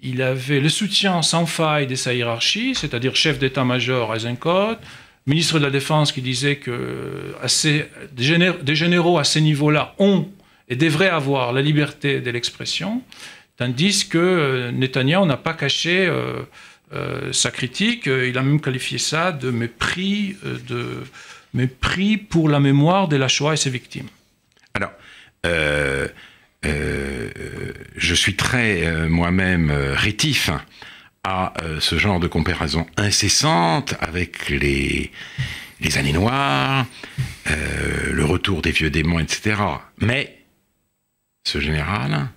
il 0.07 0.23
avait 0.23 0.61
le 0.61 0.69
soutien 0.69 1.21
sans 1.23 1.47
faille 1.47 1.87
de 1.87 1.97
sa 1.97 2.15
hiérarchie, 2.15 2.75
c'est-à-dire 2.75 3.17
chef 3.17 3.39
d'état-major 3.39 4.15
Eisenkot, 4.15 4.77
ministre 5.27 5.59
de 5.59 5.65
la 5.65 5.71
Défense 5.71 6.13
qui 6.13 6.23
disait 6.23 6.57
que 6.57 7.35
des, 8.13 8.75
généraux, 8.75 9.19
à 9.19 9.25
ces 9.25 9.41
niveaux-là 9.41 9.95
ont 9.99 10.29
et 10.69 10.77
devraient 10.77 11.11
avoir 11.11 11.53
la 11.53 11.61
liberté 11.61 12.21
de 12.21 12.31
l'expression, 12.31 13.03
tandis 13.57 14.09
que 14.09 14.19
euh, 14.19 14.71
Netanyahu 14.73 15.27
n'a 15.27 15.37
pas 15.37 15.55
caché 15.55 16.07
euh, 16.07 16.43
euh, 16.93 17.33
sa 17.33 17.51
critique, 17.51 18.07
il 18.07 18.37
a 18.39 18.43
même 18.43 18.61
qualifié 18.61 18.99
ça 18.99 19.33
de 19.33 19.51
mépris, 19.51 20.37
de 20.69 21.03
mépris 21.53 22.17
pour 22.17 22.49
la 22.49 22.61
mémoire 22.61 23.09
de 23.09 23.17
la 23.17 23.27
Shoah 23.27 23.55
et 23.55 23.57
ses 23.57 23.71
victimes. 23.71 24.09
Alors, 24.75 24.93
euh, 26.65 27.31
je 27.97 28.15
suis 28.15 28.37
très 28.37 28.85
euh, 28.87 29.09
moi-même 29.09 29.71
euh, 29.71 29.95
rétif 29.95 30.51
à 31.25 31.55
ce 31.81 31.99
genre 31.99 32.21
de 32.21 32.29
comparaison 32.29 32.87
incessante 32.97 33.97
avec 33.99 34.49
les, 34.49 35.11
les 35.81 35.99
années 35.99 36.13
noires, 36.13 36.87
le 37.49 38.25
retour 38.25 38.63
des 38.63 38.71
vieux 38.71 38.91
démons, 38.91 39.19
etc. 39.19 39.61
Mais 39.99 40.39
ce 41.43 41.59
général, 41.59 42.29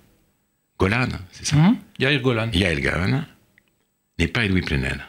Golan, 0.76 1.06
c'est 1.30 1.46
ça 1.46 1.54
Hum? 1.56 1.76
Yair 2.00 2.20
Golan. 2.20 2.50
Yael 2.52 2.80
Golan, 2.80 3.22
n'est 4.18 4.26
pas 4.26 4.44
Edoui 4.44 4.62
Plenel. 4.62 5.00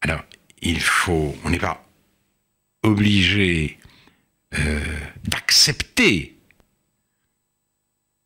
Alors, 0.00 0.24
il 0.62 0.80
faut, 0.80 1.36
on 1.44 1.50
n'est 1.50 1.58
pas 1.60 1.86
obligé 2.82 3.78
euh, 4.58 4.80
d'accepter 5.24 6.35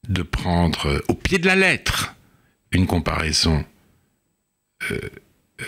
de 0.08 0.22
prendre 0.22 0.86
euh, 0.86 1.04
au 1.08 1.14
pied 1.14 1.38
de 1.38 1.46
la 1.46 1.56
lettre 1.56 2.14
une 2.72 2.86
comparaison 2.86 3.64
euh, 4.90 4.98
euh, 5.60 5.64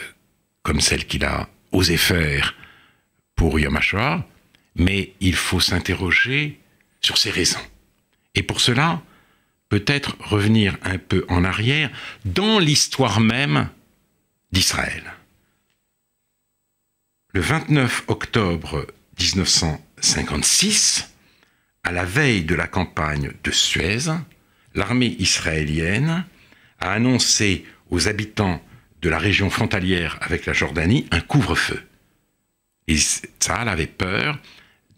comme 0.62 0.80
celle 0.80 1.06
qu'il 1.06 1.24
a 1.24 1.48
osé 1.72 1.96
faire 1.96 2.54
pour 3.34 3.58
Yom 3.58 3.76
HaShoah, 3.76 4.26
mais 4.76 5.14
il 5.20 5.34
faut 5.34 5.60
s'interroger 5.60 6.60
sur 7.00 7.18
ses 7.18 7.30
raisons. 7.30 7.60
Et 8.34 8.42
pour 8.42 8.60
cela, 8.60 9.02
peut-être 9.68 10.16
revenir 10.20 10.76
un 10.82 10.98
peu 10.98 11.24
en 11.28 11.44
arrière 11.44 11.90
dans 12.24 12.58
l'histoire 12.58 13.20
même 13.20 13.68
d'Israël. 14.52 15.14
Le 17.32 17.40
29 17.40 18.04
octobre 18.08 18.86
1956, 19.18 21.11
à 21.84 21.92
la 21.92 22.04
veille 22.04 22.44
de 22.44 22.54
la 22.54 22.66
campagne 22.66 23.32
de 23.42 23.50
Suez, 23.50 24.10
l'armée 24.74 25.16
israélienne 25.18 26.24
a 26.80 26.92
annoncé 26.92 27.64
aux 27.90 28.08
habitants 28.08 28.62
de 29.02 29.08
la 29.08 29.18
région 29.18 29.50
frontalière 29.50 30.18
avec 30.20 30.46
la 30.46 30.52
Jordanie 30.52 31.06
un 31.10 31.20
couvre-feu. 31.20 31.82
Et 32.86 32.96
Tsahal 32.96 33.68
avait 33.68 33.86
peur 33.86 34.38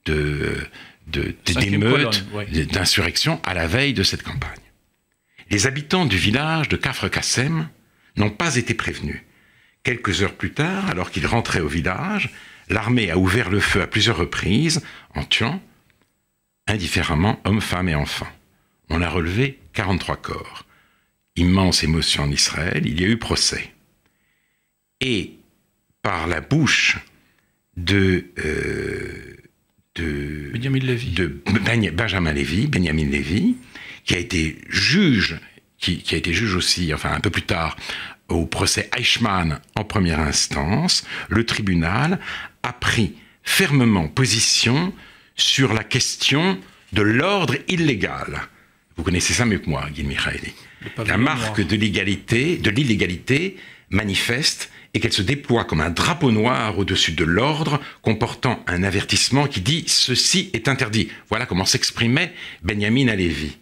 de, 0.04 0.56
d'émeutes, 1.06 2.24
ouais. 2.32 2.46
d'insurrection 2.66 3.40
à 3.44 3.54
la 3.54 3.66
veille 3.66 3.94
de 3.94 4.02
cette 4.02 4.22
campagne. 4.22 4.50
Les 5.50 5.66
habitants 5.66 6.06
du 6.06 6.16
village 6.16 6.68
de 6.68 6.76
Kafr 6.76 7.10
Kassem 7.10 7.68
n'ont 8.16 8.30
pas 8.30 8.56
été 8.56 8.74
prévenus. 8.74 9.22
Quelques 9.82 10.22
heures 10.22 10.34
plus 10.34 10.52
tard, 10.52 10.88
alors 10.88 11.10
qu'ils 11.10 11.26
rentraient 11.26 11.60
au 11.60 11.68
village, 11.68 12.30
l'armée 12.68 13.10
a 13.10 13.18
ouvert 13.18 13.50
le 13.50 13.60
feu 13.60 13.82
à 13.82 13.86
plusieurs 13.86 14.16
reprises 14.16 14.82
en 15.14 15.24
tuant 15.24 15.62
indifféremment 16.66 17.40
hommes, 17.44 17.60
femmes 17.60 17.88
et 17.88 17.94
enfants. 17.94 18.28
On 18.90 19.02
a 19.02 19.08
relevé 19.08 19.58
43 19.72 20.16
corps. 20.16 20.64
Immense 21.36 21.82
émotion 21.82 22.24
en 22.24 22.30
Israël, 22.30 22.82
il 22.86 23.00
y 23.00 23.04
a 23.04 23.08
eu 23.08 23.16
procès. 23.16 23.72
Et 25.00 25.32
par 26.02 26.26
la 26.26 26.40
bouche 26.40 26.98
de, 27.76 28.26
euh, 28.38 29.36
de, 29.96 30.50
Benjamin 30.52 30.78
Levy. 30.78 31.10
de 31.12 31.42
Ben- 31.64 31.90
Benjamin 31.90 32.32
Lévy, 32.32 32.66
Benjamin 32.68 33.06
Lévy, 33.06 33.56
qui 34.04 34.14
a 34.14 34.18
été 34.18 34.58
juge, 34.68 35.40
qui, 35.78 35.98
qui 36.02 36.14
a 36.14 36.18
été 36.18 36.32
juge 36.32 36.54
aussi, 36.54 36.92
enfin 36.94 37.12
un 37.12 37.20
peu 37.20 37.30
plus 37.30 37.42
tard, 37.42 37.76
au 38.28 38.46
procès 38.46 38.88
Eichmann 38.96 39.60
en 39.74 39.84
première 39.84 40.20
instance, 40.20 41.04
le 41.28 41.44
tribunal 41.44 42.20
a 42.62 42.72
pris 42.72 43.14
fermement 43.42 44.08
position 44.08 44.94
sur 45.36 45.72
la 45.72 45.84
question 45.84 46.58
de 46.92 47.02
l'ordre 47.02 47.56
illégal. 47.68 48.48
Vous 48.96 49.02
connaissez 49.02 49.32
ça 49.32 49.44
mieux 49.44 49.58
que 49.58 49.68
moi, 49.68 49.88
Guy 49.92 50.04
Michaeli. 50.04 50.54
La 51.06 51.16
marque 51.16 51.58
noir. 51.58 51.68
de 51.68 51.76
l'égalité, 51.76 52.56
de 52.56 52.70
l'illégalité 52.70 53.56
manifeste 53.90 54.70
et 54.92 55.00
qu'elle 55.00 55.12
se 55.12 55.22
déploie 55.22 55.64
comme 55.64 55.80
un 55.80 55.90
drapeau 55.90 56.30
noir 56.30 56.78
au-dessus 56.78 57.12
de 57.12 57.24
l'ordre, 57.24 57.80
comportant 58.02 58.62
un 58.68 58.84
avertissement 58.84 59.48
qui 59.48 59.60
dit 59.60 59.84
ceci 59.88 60.50
est 60.52 60.68
interdit. 60.68 61.08
Voilà 61.28 61.46
comment 61.46 61.64
s'exprimait 61.64 62.32
Benjamin 62.62 63.08
Alevi. 63.08 63.56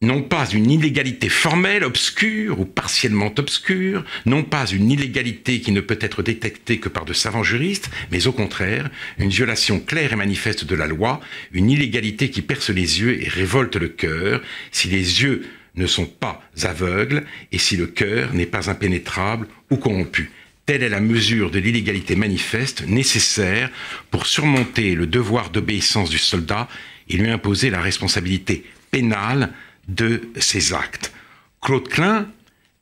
Non 0.00 0.22
pas 0.22 0.48
une 0.48 0.70
illégalité 0.70 1.28
formelle, 1.28 1.82
obscure 1.82 2.60
ou 2.60 2.64
partiellement 2.64 3.34
obscure, 3.36 4.04
non 4.26 4.44
pas 4.44 4.64
une 4.64 4.92
illégalité 4.92 5.60
qui 5.60 5.72
ne 5.72 5.80
peut 5.80 5.98
être 6.00 6.22
détectée 6.22 6.78
que 6.78 6.88
par 6.88 7.04
de 7.04 7.12
savants 7.12 7.42
juristes, 7.42 7.90
mais 8.12 8.28
au 8.28 8.32
contraire, 8.32 8.90
une 9.18 9.30
violation 9.30 9.80
claire 9.80 10.12
et 10.12 10.16
manifeste 10.16 10.64
de 10.64 10.76
la 10.76 10.86
loi, 10.86 11.20
une 11.50 11.68
illégalité 11.68 12.30
qui 12.30 12.42
perce 12.42 12.70
les 12.70 13.00
yeux 13.00 13.20
et 13.20 13.26
révolte 13.26 13.74
le 13.74 13.88
cœur, 13.88 14.40
si 14.70 14.86
les 14.86 15.22
yeux 15.24 15.44
ne 15.74 15.88
sont 15.88 16.06
pas 16.06 16.42
aveugles 16.62 17.24
et 17.50 17.58
si 17.58 17.76
le 17.76 17.88
cœur 17.88 18.32
n'est 18.34 18.46
pas 18.46 18.70
impénétrable 18.70 19.48
ou 19.68 19.78
corrompu. 19.78 20.30
Telle 20.64 20.84
est 20.84 20.88
la 20.90 21.00
mesure 21.00 21.50
de 21.50 21.58
l'illégalité 21.58 22.14
manifeste 22.14 22.86
nécessaire 22.86 23.68
pour 24.12 24.26
surmonter 24.26 24.94
le 24.94 25.08
devoir 25.08 25.50
d'obéissance 25.50 26.08
du 26.08 26.18
soldat 26.18 26.68
et 27.08 27.16
lui 27.16 27.30
imposer 27.30 27.70
la 27.70 27.80
responsabilité 27.80 28.64
pénale 28.92 29.52
de 29.88 30.22
ces 30.36 30.72
actes. 30.72 31.12
Claude 31.60 31.88
Klein, 31.88 32.28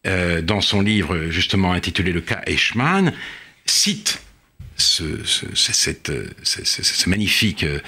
euh, 0.06 0.42
dans 0.42 0.60
son 0.60 0.80
livre 0.80 1.30
justement 1.30 1.72
intitulé 1.72 2.12
Le 2.12 2.20
cas 2.20 2.42
Eichmann, 2.46 3.12
cite 3.64 4.20
ce, 4.76 7.08
magnifique 7.08 7.64
euh, 7.64 7.80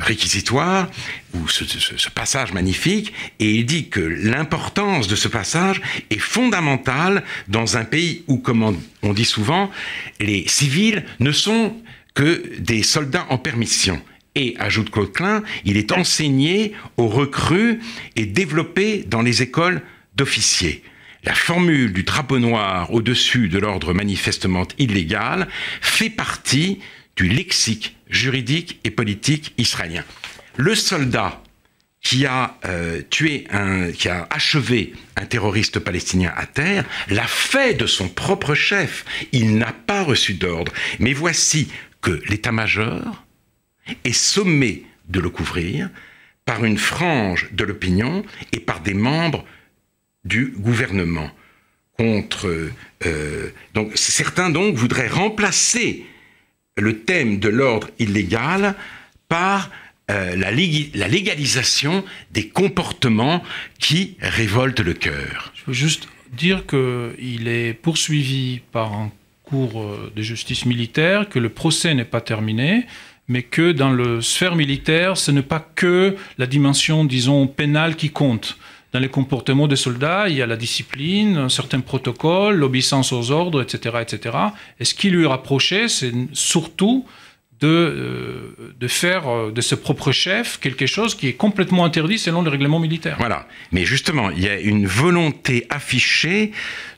réquisitoire 0.00 0.90
ou 1.34 1.48
ce, 1.48 2.08
passage 2.10 2.52
magnifique 2.52 3.12
et 3.38 3.54
il 3.54 3.66
dit 3.66 3.88
que 3.88 4.00
l'importance 4.00 5.06
de 5.06 5.16
ce 5.16 5.28
passage 5.28 5.80
est 6.10 6.18
fondamentale 6.18 7.22
dans 7.48 7.76
un 7.76 7.84
pays 7.84 8.24
où, 8.26 8.38
comme 8.38 8.78
on 9.02 9.12
dit 9.12 9.24
souvent, 9.24 9.70
les 10.18 10.46
civils 10.48 11.04
ne 11.18 11.32
sont 11.32 11.76
que 12.14 12.58
des 12.58 12.82
soldats 12.82 13.26
en 13.30 13.38
permission. 13.38 14.00
Et, 14.34 14.54
ajoute 14.58 14.90
Claude 14.90 15.12
Klein, 15.12 15.42
il 15.64 15.76
est 15.76 15.92
enseigné 15.92 16.72
aux 16.96 17.08
recrues 17.08 17.80
et 18.16 18.26
développé 18.26 19.04
dans 19.06 19.22
les 19.22 19.42
écoles 19.42 19.82
d'officiers. 20.14 20.82
La 21.24 21.34
formule 21.34 21.92
du 21.92 22.02
drapeau 22.02 22.38
noir 22.38 22.92
au-dessus 22.92 23.48
de 23.48 23.58
l'ordre 23.58 23.92
manifestement 23.92 24.66
illégal 24.78 25.48
fait 25.80 26.10
partie 26.10 26.78
du 27.16 27.28
lexique 27.28 27.96
juridique 28.08 28.80
et 28.84 28.90
politique 28.90 29.52
israélien. 29.58 30.04
Le 30.56 30.74
soldat 30.74 31.42
qui 32.02 32.24
a 32.24 32.56
euh, 32.64 33.02
tué 33.10 33.44
un, 33.50 33.92
qui 33.92 34.08
a 34.08 34.26
achevé 34.30 34.94
un 35.16 35.26
terroriste 35.26 35.78
palestinien 35.80 36.32
à 36.34 36.46
terre, 36.46 36.84
l'a 37.08 37.26
fait 37.26 37.74
de 37.74 37.86
son 37.86 38.08
propre 38.08 38.54
chef. 38.54 39.04
Il 39.32 39.58
n'a 39.58 39.72
pas 39.72 40.02
reçu 40.02 40.34
d'ordre. 40.34 40.72
Mais 40.98 41.12
voici 41.12 41.68
que 42.00 42.22
l'état-major 42.28 43.22
est 44.04 44.12
sommé 44.12 44.84
de 45.08 45.20
le 45.20 45.30
couvrir 45.30 45.90
par 46.44 46.64
une 46.64 46.78
frange 46.78 47.48
de 47.52 47.64
l'opinion 47.64 48.24
et 48.52 48.60
par 48.60 48.80
des 48.80 48.94
membres 48.94 49.44
du 50.24 50.52
gouvernement. 50.56 51.30
Contre, 51.96 52.70
euh, 53.06 53.50
donc, 53.74 53.92
certains 53.94 54.50
donc 54.50 54.74
voudraient 54.74 55.08
remplacer 55.08 56.06
le 56.76 57.00
thème 57.00 57.38
de 57.38 57.48
l'ordre 57.48 57.90
illégal 57.98 58.74
par 59.28 59.70
euh, 60.10 60.34
la, 60.34 60.50
la, 60.50 61.08
légalisation 61.08 62.04
des 62.32 62.48
comportements 62.48 63.42
qui 63.78 64.16
révoltent 64.20 64.80
le 64.80 64.94
cœur. 64.94 65.52
Je 65.54 65.62
veux 65.66 65.72
juste 65.72 66.08
dire 66.32 66.64
qu'il 66.66 67.48
est 67.48 67.74
poursuivi 67.74 68.60
par 68.72 68.92
un 68.92 69.12
cours 69.44 69.82
euh, 69.82 70.12
de 70.14 70.22
justice 70.22 70.64
militaire, 70.66 71.28
que 71.28 71.38
le 71.38 71.48
procès 71.48 71.94
n'est 71.94 72.04
pas 72.04 72.20
terminé, 72.20 72.86
mais 73.30 73.44
que 73.44 73.70
dans 73.70 73.92
le 73.92 74.20
sphère 74.20 74.56
militaire, 74.56 75.16
ce 75.16 75.30
n'est 75.30 75.42
pas 75.42 75.60
que 75.60 76.16
la 76.36 76.46
dimension, 76.46 77.04
disons, 77.04 77.46
pénale 77.46 77.94
qui 77.94 78.10
compte. 78.10 78.58
Dans 78.92 78.98
les 78.98 79.08
comportements 79.08 79.68
des 79.68 79.76
soldats, 79.76 80.28
il 80.28 80.34
y 80.34 80.42
a 80.42 80.48
la 80.48 80.56
discipline, 80.56 81.36
un 81.36 81.48
certain 81.48 81.78
protocole, 81.78 82.56
l'obéissance 82.56 83.12
aux 83.12 83.30
ordres, 83.30 83.62
etc., 83.62 83.98
etc. 84.02 84.36
Et 84.80 84.84
ce 84.84 84.94
qui 84.94 85.10
lui 85.10 85.26
rapprochait, 85.26 85.86
c'est 85.86 86.12
surtout 86.32 87.06
de, 87.60 87.68
euh, 87.68 88.74
de 88.80 88.88
faire 88.88 89.28
euh, 89.28 89.52
de 89.52 89.60
ce 89.60 89.76
propre 89.76 90.10
chef 90.10 90.58
quelque 90.58 90.86
chose 90.86 91.14
qui 91.14 91.28
est 91.28 91.34
complètement 91.34 91.84
interdit 91.84 92.18
selon 92.18 92.42
le 92.42 92.50
règlement 92.50 92.80
militaire. 92.80 93.14
Voilà. 93.20 93.46
Mais 93.70 93.84
justement, 93.84 94.30
il 94.30 94.40
y 94.42 94.48
a 94.48 94.58
une 94.58 94.86
volonté 94.86 95.66
affichée 95.70 96.50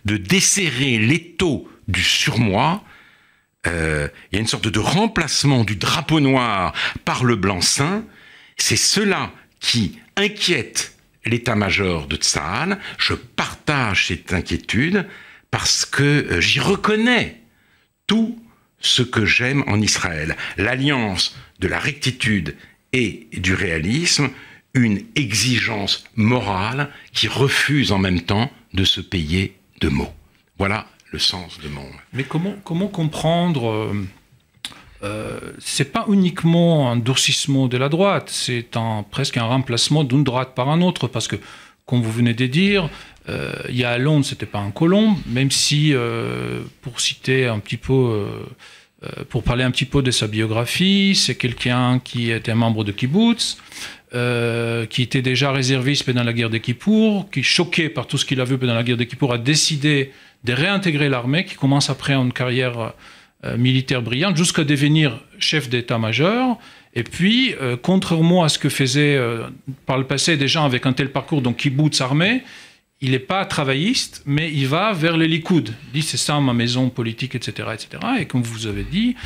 de 0.06 0.16
desserrer 0.16 0.96
l'étau 0.98 1.68
du 1.88 2.02
surmoi. 2.02 2.82
Euh, 3.66 4.08
il 4.30 4.36
y 4.36 4.38
a 4.38 4.40
une 4.40 4.48
sorte 4.48 4.68
de 4.68 4.78
remplacement 4.78 5.64
du 5.64 5.76
drapeau 5.76 6.20
noir 6.20 6.72
par 7.04 7.24
le 7.24 7.36
blanc-seing. 7.36 8.04
C'est 8.56 8.76
cela 8.76 9.32
qui 9.60 9.98
inquiète 10.16 10.96
l'état-major 11.24 12.06
de 12.06 12.16
Tsahal. 12.16 12.78
Je 12.98 13.14
partage 13.14 14.08
cette 14.08 14.32
inquiétude 14.32 15.06
parce 15.50 15.84
que 15.84 16.40
j'y 16.40 16.60
reconnais 16.60 17.40
tout 18.06 18.42
ce 18.80 19.02
que 19.02 19.24
j'aime 19.24 19.62
en 19.68 19.80
Israël, 19.80 20.36
l'alliance 20.56 21.36
de 21.60 21.68
la 21.68 21.78
rectitude 21.78 22.56
et 22.92 23.28
du 23.32 23.54
réalisme, 23.54 24.30
une 24.74 25.04
exigence 25.14 26.04
morale 26.16 26.90
qui 27.12 27.28
refuse 27.28 27.92
en 27.92 27.98
même 27.98 28.22
temps 28.22 28.50
de 28.72 28.84
se 28.84 29.00
payer 29.00 29.56
de 29.80 29.88
mots. 29.88 30.12
Voilà 30.58 30.88
le 31.12 31.18
sens 31.18 31.60
de 31.60 31.68
mon... 31.68 31.86
Mais 32.12 32.24
comment, 32.24 32.88
comprendre... 32.88 33.70
Euh, 33.70 34.06
euh, 35.02 35.40
c'est 35.58 35.92
pas 35.92 36.04
uniquement 36.08 36.90
un 36.90 36.96
durcissement 36.96 37.66
de 37.66 37.76
la 37.76 37.88
droite, 37.88 38.28
c'est 38.30 38.64
presque 39.10 39.36
un 39.36 39.44
remplacement 39.44 40.04
d'une 40.04 40.22
droite 40.22 40.54
par 40.54 40.68
un 40.68 40.80
autre, 40.80 41.08
parce 41.08 41.26
que, 41.26 41.36
comme 41.86 42.02
vous 42.02 42.12
venez 42.12 42.34
de 42.34 42.46
dire, 42.46 42.88
euh, 43.28 43.52
il 43.68 43.76
y 43.76 43.84
a 43.84 43.90
à 43.90 43.98
Londres, 43.98 44.24
c'était 44.24 44.46
pas 44.46 44.60
un 44.60 44.70
colombe, 44.70 45.16
même 45.26 45.50
si, 45.50 45.92
euh, 45.92 46.62
pour 46.82 47.00
citer 47.00 47.46
un 47.46 47.58
petit 47.58 47.76
peu, 47.76 48.26
pour 49.30 49.42
parler 49.42 49.64
un 49.64 49.72
petit 49.72 49.86
peu 49.86 50.02
de 50.02 50.12
sa 50.12 50.28
biographie, 50.28 51.16
c'est 51.16 51.34
quelqu'un 51.34 51.98
qui 51.98 52.30
était 52.30 52.54
membre 52.54 52.84
de 52.84 52.92
kibbutz, 52.92 53.58
qui 54.12 55.02
était 55.02 55.22
déjà 55.22 55.50
réserviste 55.50 56.04
pendant 56.04 56.22
la 56.22 56.32
guerre 56.32 56.50
des 56.50 56.60
Kippour, 56.60 57.28
qui, 57.28 57.42
choqué 57.42 57.88
par 57.88 58.06
tout 58.06 58.18
ce 58.18 58.24
qu'il 58.24 58.40
a 58.40 58.44
vu 58.44 58.56
pendant 58.56 58.74
la 58.74 58.84
guerre 58.84 58.96
des 58.96 59.08
Kippour, 59.08 59.32
a 59.32 59.38
décidé 59.38 60.12
de 60.44 60.52
réintégrer 60.52 61.08
l'armée, 61.08 61.44
qui 61.44 61.54
commence 61.54 61.90
après 61.90 62.14
une 62.14 62.32
carrière 62.32 62.94
militaire 63.56 64.02
brillante, 64.02 64.36
jusqu'à 64.36 64.64
devenir 64.64 65.18
chef 65.38 65.68
d'état-major. 65.68 66.58
Et 66.94 67.02
puis, 67.02 67.54
contrairement 67.82 68.44
à 68.44 68.48
ce 68.48 68.58
que 68.58 68.68
faisaient 68.68 69.20
par 69.86 69.98
le 69.98 70.04
passé 70.04 70.36
des 70.36 70.46
gens 70.46 70.64
avec 70.64 70.86
un 70.86 70.92
tel 70.92 71.10
parcours, 71.10 71.42
donc 71.42 71.56
kibbutz 71.56 72.00
armée, 72.00 72.42
il 73.02 73.10
n'est 73.10 73.18
pas 73.18 73.44
travailliste, 73.44 74.22
mais 74.26 74.50
il 74.52 74.68
va 74.68 74.92
vers 74.92 75.16
les 75.16 75.26
Likoud. 75.26 75.74
Il 75.88 76.00
dit 76.00 76.06
c'est 76.06 76.16
ça 76.16 76.38
ma 76.40 76.54
maison 76.54 76.88
politique, 76.88 77.34
etc., 77.34 77.68
etc. 77.74 77.88
Et 78.20 78.26
comme 78.26 78.42
vous 78.42 78.68
avez 78.68 78.84
dit, 78.84 79.16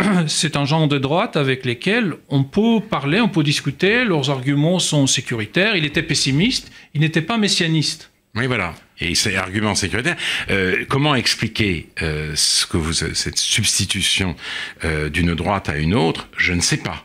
c'est 0.26 0.56
un 0.56 0.64
genre 0.64 0.88
de 0.88 0.98
droite 0.98 1.36
avec 1.36 1.64
lesquels 1.64 2.16
on 2.28 2.42
peut 2.42 2.80
parler, 2.80 3.20
on 3.20 3.28
peut 3.28 3.44
discuter. 3.44 4.04
Leurs 4.04 4.28
arguments 4.30 4.80
sont 4.80 5.06
sécuritaires. 5.06 5.76
Il 5.76 5.84
était 5.84 6.02
pessimiste, 6.02 6.72
il 6.94 7.00
n'était 7.00 7.22
pas 7.22 7.38
messianiste. 7.38 8.10
Oui, 8.34 8.46
voilà. 8.46 8.74
Et 9.02 9.16
ces 9.16 9.34
arguments 9.34 9.74
sécuritaires, 9.74 10.16
euh, 10.50 10.84
comment 10.88 11.16
expliquer 11.16 11.88
euh, 12.02 12.36
cette 12.36 13.36
substitution 13.36 14.36
euh, 14.84 15.08
d'une 15.08 15.34
droite 15.34 15.68
à 15.68 15.76
une 15.76 15.94
autre? 15.94 16.28
Je 16.36 16.52
ne 16.52 16.60
sais 16.60 16.76
pas. 16.76 17.04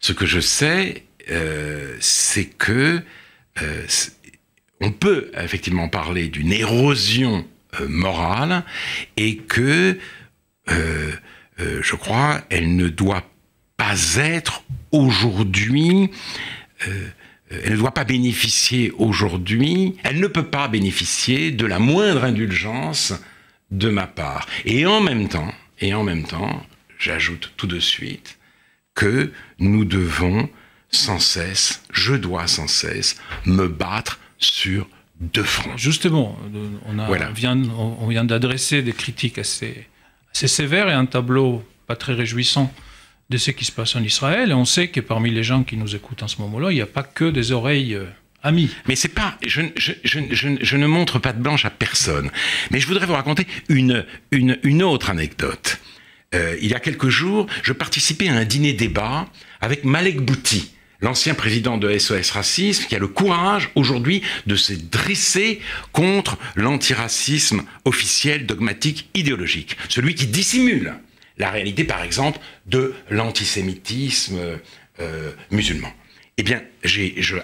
Ce 0.00 0.12
que 0.12 0.24
je 0.24 0.40
sais, 0.40 1.04
c'est 2.00 2.44
que 2.44 3.02
on 4.80 4.90
peut 4.90 5.30
effectivement 5.38 5.88
parler 5.88 6.28
d'une 6.28 6.52
érosion 6.52 7.46
morale 7.88 8.64
et 9.16 9.36
que, 9.36 9.98
je 10.68 11.96
crois, 11.96 12.42
elle 12.50 12.76
ne 12.76 12.88
doit 12.88 13.24
pas 13.78 13.94
être 14.16 14.64
aujourd'hui, 14.92 16.10
elle 17.64 17.72
ne 17.72 17.78
doit 17.78 17.94
pas 17.94 18.04
bénéficier 18.04 18.92
aujourd'hui, 18.98 19.96
elle 20.02 20.20
ne 20.20 20.26
peut 20.26 20.46
pas 20.46 20.68
bénéficier 20.68 21.50
de 21.50 21.66
la 21.66 21.78
moindre 21.78 22.24
indulgence 22.24 23.14
de 23.70 23.88
ma 23.88 24.06
part. 24.06 24.46
Et 24.64 24.86
en 24.86 25.00
même 25.00 25.28
temps, 25.28 25.52
et 25.80 25.94
en 25.94 26.02
même 26.02 26.24
temps, 26.24 26.64
j'ajoute 26.98 27.52
tout 27.56 27.66
de 27.66 27.80
suite 27.80 28.38
que 28.94 29.32
nous 29.58 29.84
devons 29.84 30.48
sans 30.90 31.18
cesse, 31.18 31.82
je 31.92 32.14
dois 32.14 32.46
sans 32.46 32.68
cesse 32.68 33.16
me 33.46 33.66
battre 33.66 34.20
sur 34.38 34.88
deux 35.20 35.42
fronts. 35.42 35.76
Justement, 35.76 36.38
on, 36.86 36.98
a, 36.98 37.30
vient, 37.30 37.60
on 37.76 38.06
vient 38.06 38.24
d'adresser 38.24 38.82
des 38.82 38.92
critiques 38.92 39.38
assez, 39.38 39.86
assez 40.32 40.48
sévères 40.48 40.88
et 40.88 40.92
un 40.92 41.06
tableau 41.06 41.64
pas 41.86 41.96
très 41.96 42.14
réjouissant 42.14 42.72
de 43.30 43.38
ce 43.38 43.50
qui 43.50 43.64
se 43.64 43.72
passe 43.72 43.96
en 43.96 44.02
Israël. 44.02 44.50
Et 44.50 44.54
on 44.54 44.64
sait 44.64 44.88
que 44.88 45.00
parmi 45.00 45.30
les 45.30 45.42
gens 45.42 45.64
qui 45.64 45.76
nous 45.76 45.94
écoutent 45.94 46.22
en 46.22 46.28
ce 46.28 46.40
moment-là, 46.42 46.70
il 46.70 46.74
n'y 46.74 46.80
a 46.80 46.86
pas 46.86 47.02
que 47.02 47.30
des 47.30 47.52
oreilles 47.52 47.94
euh, 47.94 48.06
amies. 48.42 48.70
Mais 48.86 48.96
c'est 48.96 49.08
pas, 49.08 49.36
je, 49.46 49.62
je, 49.76 49.92
je, 50.04 50.20
je, 50.60 50.76
ne 50.76 50.86
montre 50.86 51.18
pas 51.18 51.32
de 51.32 51.42
blanche 51.42 51.64
à 51.64 51.70
personne. 51.70 52.30
Mais 52.70 52.80
je 52.80 52.86
voudrais 52.86 53.06
vous 53.06 53.14
raconter 53.14 53.46
une, 53.68 54.04
une, 54.30 54.58
une 54.62 54.82
autre 54.82 55.10
anecdote. 55.10 55.80
Euh, 56.34 56.56
il 56.60 56.68
y 56.68 56.74
a 56.74 56.80
quelques 56.80 57.08
jours, 57.08 57.46
je 57.62 57.72
participais 57.72 58.28
à 58.28 58.34
un 58.34 58.44
dîner 58.44 58.72
débat 58.72 59.26
avec 59.60 59.84
Malek 59.84 60.20
Bouti, 60.20 60.72
l'ancien 61.00 61.34
président 61.34 61.78
de 61.78 61.96
SOS 61.96 62.30
Racisme, 62.30 62.86
qui 62.86 62.96
a 62.96 62.98
le 62.98 63.08
courage 63.08 63.70
aujourd'hui 63.74 64.22
de 64.46 64.56
se 64.56 64.72
dresser 64.72 65.60
contre 65.92 66.36
l'antiracisme 66.56 67.62
officiel, 67.84 68.46
dogmatique, 68.46 69.08
idéologique. 69.14 69.76
Celui 69.88 70.14
qui 70.14 70.26
dissimule 70.26 70.94
la 71.38 71.50
réalité, 71.50 71.84
par 71.84 72.02
exemple, 72.02 72.38
de 72.66 72.94
l'antisémitisme 73.10 74.38
euh, 75.00 75.32
musulman. 75.50 75.92
Eh 76.36 76.42
bien, 76.42 76.62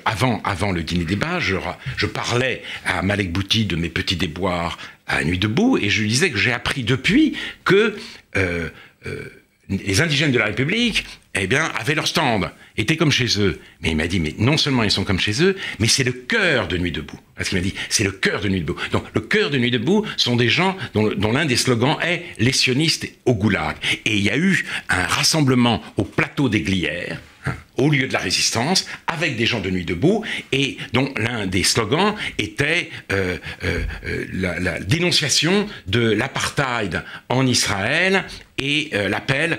avant, 0.05 0.73
le 0.73 0.83
dîner 0.83 1.05
débat, 1.05 1.39
je, 1.39 1.57
je 1.97 2.07
parlais 2.07 2.63
à 2.85 3.03
Malek 3.03 3.31
Bouti 3.31 3.65
de 3.65 3.77
mes 3.77 3.89
petits 3.89 4.17
déboires 4.17 4.79
à 5.07 5.23
Nuit 5.23 5.39
debout, 5.39 5.79
et 5.79 5.91
je 5.91 6.03
lui 6.03 6.09
disais 6.09 6.31
que 6.31 6.39
j'ai 6.39 6.53
appris 6.53 6.83
depuis 6.83 7.37
que 7.65 7.97
euh, 8.37 8.69
euh, 9.07 9.29
les 9.71 10.01
indigènes 10.01 10.33
de 10.33 10.39
la 10.39 10.47
République, 10.47 11.05
eh 11.35 11.47
bien, 11.47 11.71
avaient 11.79 11.95
leur 11.95 12.09
stand, 12.09 12.51
étaient 12.77 12.97
comme 12.97 13.13
chez 13.13 13.41
eux. 13.41 13.61
Mais 13.81 13.91
il 13.91 13.97
m'a 13.97 14.09
dit, 14.09 14.19
mais 14.19 14.35
non 14.39 14.57
seulement 14.57 14.83
ils 14.83 14.91
sont 14.91 15.05
comme 15.05 15.21
chez 15.21 15.43
eux, 15.43 15.57
mais 15.79 15.87
c'est 15.87 16.03
le 16.03 16.13
cœur 16.13 16.67
de 16.67 16.77
Nuit 16.77 16.91
debout. 16.91 17.19
Parce 17.37 17.49
qu'il 17.49 17.59
m'a 17.59 17.65
dit, 17.65 17.75
c'est 17.89 18.05
le 18.05 18.11
cœur 18.11 18.41
de 18.41 18.49
Nuit 18.49 18.61
debout. 18.61 18.77
Donc, 18.91 19.05
le 19.15 19.21
cœur 19.21 19.51
de 19.51 19.59
Nuit 19.59 19.71
debout 19.71 20.05
sont 20.17 20.37
des 20.37 20.49
gens 20.49 20.77
dont, 20.95 21.09
l'un 21.33 21.47
des 21.47 21.57
slogans 21.57 21.97
est 22.03 22.25
les 22.39 22.53
sionistes 22.53 23.09
au 23.27 23.35
goulag. 23.35 23.77
Et 24.05 24.17
il 24.17 24.23
y 24.23 24.31
a 24.31 24.37
eu 24.37 24.65
un 24.89 25.05
rassemblement 25.05 25.83
au 25.97 26.05
plateau 26.05 26.49
des 26.49 26.63
Glières, 26.63 27.21
hein, 27.47 27.55
au 27.77 27.91
lieu 27.91 28.09
de 28.09 28.13
la 28.13 28.19
résistance, 28.19 28.87
avec 29.07 29.37
des 29.37 29.47
gens 29.47 29.61
de 29.61 29.71
nuit 29.71 29.85
debout, 29.85 30.25
et 30.51 30.79
dont 30.93 31.13
l'un 31.17 31.47
des 31.47 31.63
slogans 31.63 32.15
était 32.39 32.91
euh, 33.13 33.39
euh, 33.63 33.83
euh, 34.07 34.27
la, 34.33 34.81
dénonciation 34.81 35.67
de 35.87 36.11
l'apartheid 36.11 37.05
en 37.29 37.47
Israël 37.47 38.25
et 38.61 38.91
euh, 38.93 39.09
l'appel 39.09 39.59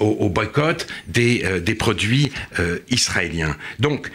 au, 0.00 0.06
au, 0.06 0.28
boycott 0.28 0.86
des, 1.06 1.42
euh, 1.44 1.60
des 1.60 1.74
produits 1.74 2.32
euh, 2.58 2.78
israéliens. 2.90 3.56
Donc, 3.78 4.10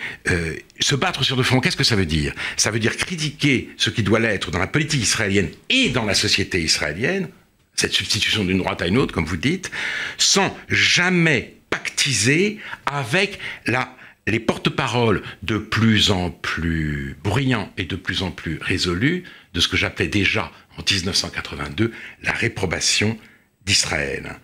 se 0.80 0.96
battre 0.96 1.24
sur 1.24 1.38
deux 1.38 1.44
fronts, 1.44 1.60
qu'est-ce 1.60 1.78
que 1.78 1.84
ça 1.84 1.96
veut 1.96 2.06
dire? 2.06 2.34
Ça 2.58 2.72
veut 2.72 2.80
dire 2.80 2.98
critiquer 2.98 3.70
ce 3.78 3.90
qui 3.90 4.04
doit 4.04 4.20
l'être 4.20 4.50
dans 4.50 4.60
la 4.60 4.68
politique 4.68 5.02
israélienne 5.02 5.50
et 5.70 5.90
dans 5.90 6.06
la 6.06 6.16
société 6.16 6.62
israélienne, 6.62 7.30
cette 7.76 7.94
substitution 7.94 8.44
d'une 8.44 8.58
droite 8.58 8.82
à 8.82 8.88
une 8.88 8.98
autre, 8.98 9.14
comme 9.14 9.26
vous 9.26 9.38
dites, 9.38 9.72
sans 10.18 10.56
jamais 10.68 11.56
pactiser 11.70 12.58
avec 12.86 13.40
la 13.68 13.96
les 14.28 14.40
porte-paroles 14.40 15.24
de 15.42 15.58
plus 15.58 16.12
en 16.12 16.30
plus 16.30 17.18
bruyants 17.24 17.74
et 17.78 17.86
de 17.86 17.96
plus 17.96 18.22
en 18.22 18.30
plus 18.30 18.60
résolus 18.62 19.24
de 19.54 19.60
ce 19.60 19.68
que 19.68 19.78
j'appelais 19.78 20.08
déjà 20.08 20.52
en 20.78 20.84
1982 20.84 21.92
la 22.22 22.32
réprobation 22.32 23.18
d'Israël. 23.66 24.40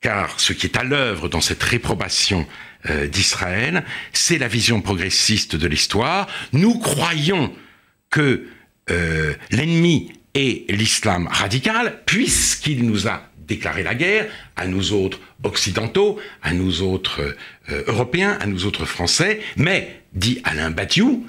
Car 0.00 0.38
ce 0.38 0.52
qui 0.52 0.66
est 0.66 0.76
à 0.76 0.84
l'œuvre 0.84 1.28
dans 1.28 1.40
cette 1.40 1.62
réprobation 1.62 2.46
euh, 2.90 3.06
d'Israël, 3.08 3.84
c'est 4.12 4.38
la 4.38 4.48
vision 4.48 4.80
progressiste 4.80 5.56
de 5.56 5.66
l'histoire. 5.66 6.28
Nous 6.52 6.78
croyons 6.78 7.52
que 8.10 8.46
euh, 8.90 9.34
l'ennemi 9.50 10.12
est 10.34 10.70
l'islam 10.70 11.28
radical, 11.28 12.02
puisqu'il 12.06 12.84
nous 12.84 13.08
a 13.08 13.22
déclaré 13.38 13.82
la 13.82 13.94
guerre 13.94 14.26
à 14.56 14.66
nous 14.66 14.92
autres 14.92 15.20
occidentaux, 15.42 16.18
à 16.42 16.52
nous 16.52 16.82
autres 16.82 17.36
euh, 17.70 17.84
européens, 17.86 18.36
à 18.40 18.46
nous 18.46 18.66
autres 18.66 18.84
français, 18.84 19.40
mais, 19.56 20.02
dit 20.12 20.40
Alain 20.44 20.70
Badiou, 20.70 21.26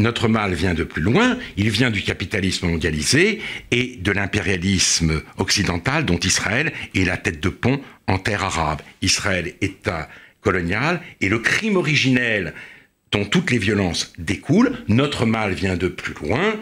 notre 0.00 0.28
mal 0.28 0.54
vient 0.54 0.74
de 0.74 0.84
plus 0.84 1.02
loin, 1.02 1.38
il 1.56 1.70
vient 1.70 1.90
du 1.90 2.02
capitalisme 2.02 2.68
mondialisé 2.68 3.40
et 3.70 3.98
de 4.00 4.12
l'impérialisme 4.12 5.22
occidental 5.38 6.04
dont 6.04 6.18
Israël 6.18 6.72
est 6.94 7.04
la 7.04 7.16
tête 7.16 7.40
de 7.40 7.48
pont 7.48 7.80
en 8.06 8.18
terre 8.18 8.44
arabe. 8.44 8.82
Israël, 9.02 9.54
État 9.60 10.08
colonial, 10.40 11.00
et 11.20 11.28
le 11.28 11.38
crime 11.38 11.76
originel 11.76 12.54
dont 13.12 13.24
toutes 13.24 13.50
les 13.50 13.58
violences 13.58 14.12
découlent, 14.18 14.72
notre 14.88 15.26
mal 15.26 15.52
vient 15.52 15.76
de 15.76 15.88
plus 15.88 16.14
loin, 16.14 16.54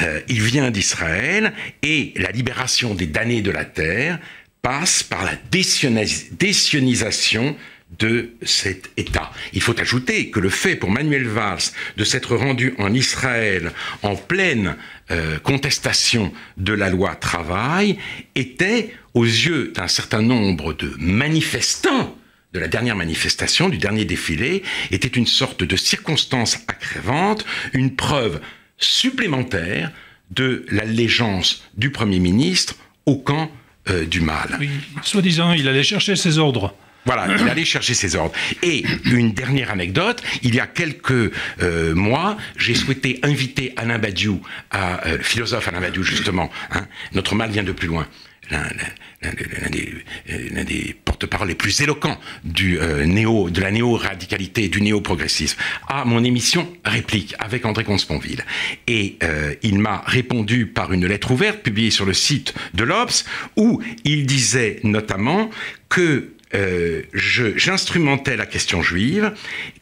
euh, 0.00 0.20
il 0.28 0.42
vient 0.42 0.70
d'Israël, 0.70 1.52
et 1.82 2.12
la 2.16 2.30
libération 2.30 2.94
des 2.94 3.06
damnés 3.06 3.42
de 3.42 3.50
la 3.50 3.64
terre 3.64 4.20
passe 4.62 5.02
par 5.02 5.24
la 5.24 5.32
désionisation 5.50 7.56
de 7.98 8.30
cet 8.42 8.90
État. 8.96 9.32
Il 9.52 9.62
faut 9.62 9.78
ajouter 9.80 10.30
que 10.30 10.40
le 10.40 10.50
fait 10.50 10.76
pour 10.76 10.90
Manuel 10.90 11.26
Valls 11.26 11.72
de 11.96 12.04
s'être 12.04 12.36
rendu 12.36 12.74
en 12.78 12.92
Israël 12.92 13.72
en 14.02 14.14
pleine 14.14 14.76
euh, 15.10 15.38
contestation 15.38 16.32
de 16.58 16.74
la 16.74 16.90
loi 16.90 17.14
travail 17.14 17.98
était, 18.34 18.94
aux 19.14 19.24
yeux 19.24 19.72
d'un 19.74 19.88
certain 19.88 20.22
nombre 20.22 20.74
de 20.74 20.94
manifestants, 20.98 22.16
de 22.52 22.60
la 22.60 22.68
dernière 22.68 22.96
manifestation, 22.96 23.68
du 23.68 23.78
dernier 23.78 24.04
défilé, 24.04 24.62
était 24.90 25.08
une 25.08 25.26
sorte 25.26 25.64
de 25.64 25.76
circonstance 25.76 26.58
accrévante, 26.68 27.44
une 27.72 27.94
preuve 27.94 28.40
supplémentaire 28.76 29.92
de 30.30 30.64
l'allégeance 30.70 31.64
du 31.76 31.90
Premier 31.90 32.18
ministre 32.18 32.74
au 33.06 33.16
camp 33.16 33.50
euh, 33.88 34.04
du 34.04 34.20
mal. 34.20 34.56
Oui, 34.60 34.68
soi-disant, 35.02 35.52
il 35.52 35.68
allait 35.68 35.82
chercher 35.82 36.16
ses 36.16 36.38
ordres. 36.38 36.74
Voilà, 37.08 37.26
il 37.40 37.48
allait 37.48 37.64
chercher 37.64 37.94
ses 37.94 38.16
ordres. 38.16 38.34
Et 38.62 38.84
une 39.06 39.32
dernière 39.32 39.70
anecdote, 39.70 40.22
il 40.42 40.54
y 40.54 40.60
a 40.60 40.66
quelques 40.66 41.32
euh, 41.62 41.94
mois, 41.94 42.36
j'ai 42.58 42.74
souhaité 42.74 43.18
inviter 43.22 43.72
Alain 43.76 43.98
Badiou, 43.98 44.42
euh, 44.74 45.16
philosophe 45.22 45.68
Alain 45.68 45.80
Badiou 45.80 46.02
justement, 46.02 46.50
hein, 46.70 46.86
notre 47.14 47.34
mal 47.34 47.50
vient 47.50 47.62
de 47.62 47.72
plus 47.72 47.88
loin, 47.88 48.06
l'un 48.50 48.60
des, 49.70 49.94
euh, 50.30 50.64
des 50.64 50.94
porte-parole 51.02 51.48
les 51.48 51.54
plus 51.54 51.80
éloquents 51.80 52.20
euh, 52.60 53.48
de 53.48 53.60
la 53.62 53.70
néo-radicalité, 53.70 54.68
du 54.68 54.82
néo-progressisme, 54.82 55.58
à 55.88 56.04
mon 56.04 56.22
émission 56.22 56.70
Réplique 56.84 57.34
avec 57.38 57.64
André 57.64 57.84
Consponville. 57.84 58.44
Et 58.86 59.16
il 59.62 59.78
m'a 59.78 60.02
répondu 60.06 60.66
par 60.66 60.92
une 60.92 61.06
lettre 61.06 61.30
ouverte 61.30 61.62
publiée 61.62 61.90
sur 61.90 62.04
le 62.04 62.12
site 62.12 62.52
de 62.74 62.84
l'Obs, 62.84 63.24
où 63.56 63.82
il 64.04 64.26
disait 64.26 64.80
notamment 64.82 65.48
que 65.88 66.32
euh, 66.54 67.02
j'instrumentais 67.12 68.36
la 68.36 68.46
question 68.46 68.82
juive, 68.82 69.32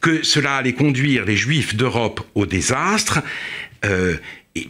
que 0.01 0.23
cela 0.23 0.57
allait 0.57 0.73
conduire 0.73 1.25
les 1.25 1.37
juifs 1.37 1.75
d'Europe 1.75 2.21
au 2.35 2.45
désastre, 2.45 3.19
euh, 3.85 4.17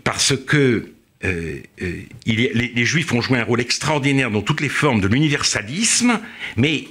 parce 0.04 0.36
que 0.36 0.92
euh, 1.24 1.60
les, 2.26 2.72
les 2.76 2.86
juifs 2.86 3.12
ont 3.14 3.22
joué 3.22 3.40
un 3.40 3.44
rôle 3.44 3.62
extraordinaire 3.62 4.30
dans 4.30 4.42
toutes 4.42 4.62
les 4.62 4.70
formes 4.70 5.02
de 5.02 5.08
l'universalisme, 5.08 6.20
mais 6.56 6.88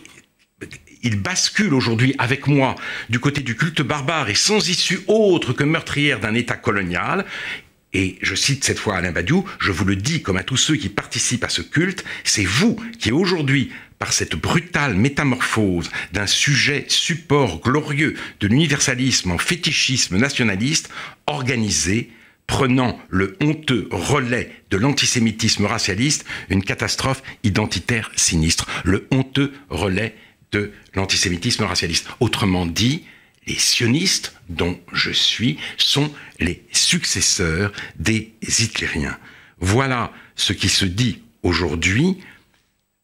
ils 1.03 1.21
basculent 1.21 1.75
aujourd'hui 1.75 2.15
avec 2.19 2.49
moi 2.49 2.75
du 3.09 3.21
côté 3.21 3.43
du 3.43 3.55
culte 3.55 3.83
barbare 3.83 4.29
et 4.29 4.35
sans 4.35 4.69
issue 4.69 5.01
autre 5.07 5.53
que 5.53 5.63
meurtrière 5.63 6.19
d'un 6.19 6.35
État 6.35 6.57
colonial. 6.57 7.25
Et 7.93 8.19
je 8.21 8.35
cite 8.35 8.65
cette 8.65 8.79
fois 8.79 8.97
Alain 8.97 9.13
Badiou, 9.13 9.49
je 9.61 9.71
vous 9.71 9.85
le 9.85 9.97
dis 9.97 10.21
comme 10.21 10.37
à 10.37 10.43
tous 10.43 10.57
ceux 10.57 10.77
qui 10.77 10.89
participent 10.89 11.45
à 11.45 11.49
ce 11.49 11.63
culte, 11.63 12.05
c'est 12.25 12.45
vous 12.45 12.77
qui 12.99 13.13
aujourd'hui 13.13 13.71
par 13.99 14.13
cette 14.13 14.37
brutale 14.37 14.95
métamorphose 14.95 15.91
d'un 16.13 16.27
sujet 16.27 16.85
support 16.89 17.61
glorieux 17.61 18.15
de 18.41 18.47
l'universalisme 18.47 19.33
en 19.33 19.39
fétichisme 19.39 20.17
nationaliste, 20.17 20.91
organisé, 21.27 22.11
prenant 22.47 23.01
le 23.09 23.37
honteux 23.41 23.89
relais 23.91 24.53
de 24.71 24.77
l'antisémitisme 24.77 25.67
racialiste, 25.67 26.25
une 26.49 26.63
catastrophe 26.63 27.23
identitaire 27.43 28.11
sinistre. 28.17 28.67
Le 28.85 29.07
honteux 29.11 29.53
relais 29.69 30.15
de 30.53 30.73
l'antisémitisme 30.95 31.65
racialiste. 31.65 32.07
Autrement 32.21 32.67
dit, 32.67 33.05
les 33.47 33.59
sionistes, 33.59 34.35
dont 34.49 34.79
je 34.93 35.11
suis, 35.11 35.59
sont 35.77 36.13
les 36.39 36.65
successeurs 36.73 37.73
des 37.99 38.33
hitlériens. 38.43 39.19
Voilà 39.61 40.13
ce 40.37 40.53
qui 40.53 40.69
se 40.69 40.85
dit 40.85 41.23
aujourd'hui 41.43 42.19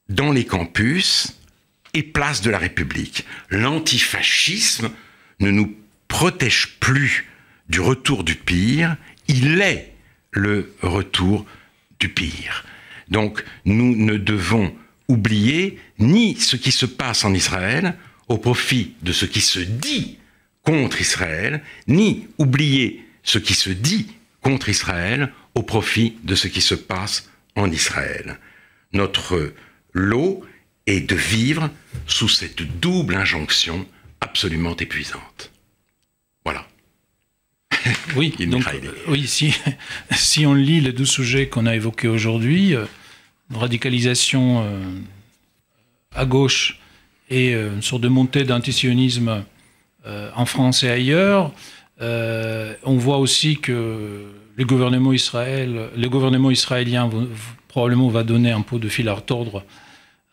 dans 0.08 0.32
les 0.32 0.44
campus 0.44 1.34
et 1.94 2.02
place 2.02 2.40
de 2.40 2.50
la 2.50 2.58
République. 2.58 3.24
L'antifascisme 3.50 4.90
ne 5.40 5.50
nous 5.50 5.76
protège 6.08 6.76
plus 6.80 7.26
du 7.68 7.80
retour 7.80 8.24
du 8.24 8.34
pire, 8.34 8.96
il 9.28 9.60
est 9.60 9.92
le 10.30 10.74
retour 10.82 11.46
du 12.00 12.08
pire. 12.08 12.64
Donc 13.08 13.44
nous 13.64 13.96
ne 13.96 14.16
devons 14.16 14.74
oublier 15.08 15.78
ni 15.98 16.36
ce 16.36 16.56
qui 16.56 16.72
se 16.72 16.86
passe 16.86 17.24
en 17.24 17.34
Israël 17.34 17.96
au 18.28 18.38
profit 18.38 18.94
de 19.02 19.12
ce 19.12 19.26
qui 19.26 19.40
se 19.40 19.60
dit 19.60 20.18
contre 20.62 21.00
Israël, 21.00 21.62
ni 21.86 22.28
oublier 22.38 23.04
ce 23.22 23.38
qui 23.38 23.54
se 23.54 23.70
dit 23.70 24.06
contre 24.40 24.68
Israël 24.68 25.32
au 25.54 25.62
profit 25.62 26.16
de 26.24 26.34
ce 26.34 26.48
qui 26.48 26.60
se 26.60 26.74
passe 26.74 27.30
en 27.56 27.70
Israël. 27.70 28.38
Notre 28.92 29.52
lot 29.92 30.42
est 30.86 31.00
de 31.00 31.14
vivre 31.14 31.70
sous 32.06 32.28
cette 32.28 32.62
double 32.80 33.14
injonction 33.14 33.86
absolument 34.20 34.76
épuisante. 34.76 35.50
Voilà. 36.44 36.66
Oui, 38.16 38.34
donc, 38.46 38.66
euh, 38.68 38.92
oui 39.08 39.26
si, 39.26 39.54
si 40.10 40.46
on 40.46 40.54
lit 40.54 40.80
les 40.80 40.92
deux 40.92 41.04
sujets 41.04 41.48
qu'on 41.48 41.66
a 41.66 41.74
évoqués 41.74 42.08
aujourd'hui, 42.08 42.74
euh, 42.74 42.84
radicalisation 43.52 44.64
euh, 44.64 44.80
à 46.14 46.24
gauche 46.24 46.78
et 47.30 47.54
euh, 47.54 47.74
une 47.74 47.82
sorte 47.82 48.02
de 48.02 48.08
montée 48.08 48.44
d'antisionisme 48.44 49.44
en 50.34 50.46
France 50.46 50.82
et 50.82 50.90
ailleurs, 50.90 51.52
on 52.00 52.96
voit 52.96 53.18
aussi 53.18 53.58
que 53.58 54.26
le 54.56 54.64
gouvernement, 54.64 55.12
Israël, 55.12 55.90
le 55.96 56.08
gouvernement 56.08 56.50
israélien 56.50 57.08
probablement 57.72 58.08
va 58.08 58.22
donner 58.22 58.50
un 58.50 58.60
pot 58.60 58.78
de 58.78 58.88
fil 58.90 59.08
à 59.08 59.14
retordre 59.14 59.64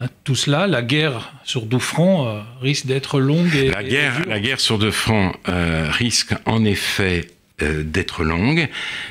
à 0.01 0.09
tout 0.09 0.35
cela. 0.35 0.67
La 0.67 0.81
guerre 0.81 1.33
sur 1.45 1.65
deux 1.65 1.79
fronts 1.79 2.27
euh, 2.27 2.41
risque 2.61 2.85
d'être 2.85 3.21
longue. 3.21 3.55
Et, 3.55 3.69
la, 3.69 3.81
guerre, 3.81 4.21
et 4.25 4.29
la 4.29 4.39
guerre 4.41 4.59
sur 4.59 4.77
deux 4.77 4.91
fronts 4.91 5.31
euh, 5.47 5.87
risque 5.89 6.33
en 6.45 6.65
effet 6.65 7.29
euh, 7.61 7.83
d'être 7.83 8.25
longue. 8.25 8.67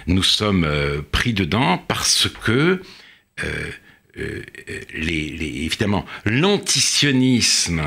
Nous 0.07 0.23
sommes 0.23 0.69
pris 1.11 1.33
dedans 1.33 1.83
parce 1.89 2.29
que 2.29 2.83
les, 4.95 5.65
évidemment, 5.65 6.05
l'antisionisme 6.27 7.83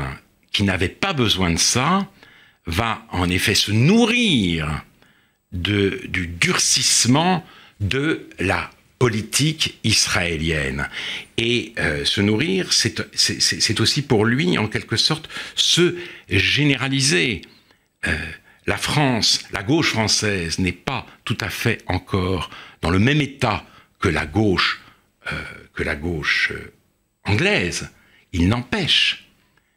qui 0.50 0.64
n'avait 0.64 0.88
pas 0.88 1.12
besoin 1.12 1.50
de 1.50 1.58
ça 1.58 2.08
va 2.66 3.04
en 3.10 3.28
effet 3.30 3.54
se 3.54 3.70
nourrir 3.70 4.82
de, 5.52 6.00
du 6.08 6.26
durcissement 6.26 7.44
de 7.80 8.26
la 8.40 8.70
politique 9.02 9.80
israélienne. 9.82 10.88
Et 11.36 11.72
euh, 11.80 12.04
se 12.04 12.20
nourrir, 12.20 12.72
c'est 12.72 13.80
aussi 13.80 14.02
pour 14.02 14.24
lui, 14.24 14.56
en 14.58 14.68
quelque 14.68 14.96
sorte, 14.96 15.28
se 15.56 15.96
généraliser. 16.28 17.42
Euh, 18.06 18.16
la 18.66 18.76
France, 18.76 19.42
la 19.50 19.64
gauche 19.64 19.90
française 19.90 20.60
n'est 20.60 20.70
pas 20.70 21.04
tout 21.24 21.36
à 21.40 21.50
fait 21.50 21.82
encore 21.88 22.48
dans 22.80 22.90
le 22.90 23.00
même 23.00 23.20
état 23.20 23.64
que 23.98 24.08
la 24.08 24.24
gauche, 24.24 24.80
euh, 25.32 25.42
que 25.74 25.82
la 25.82 25.96
gauche 25.96 26.52
anglaise. 27.24 27.90
Il 28.32 28.48
n'empêche, 28.48 29.26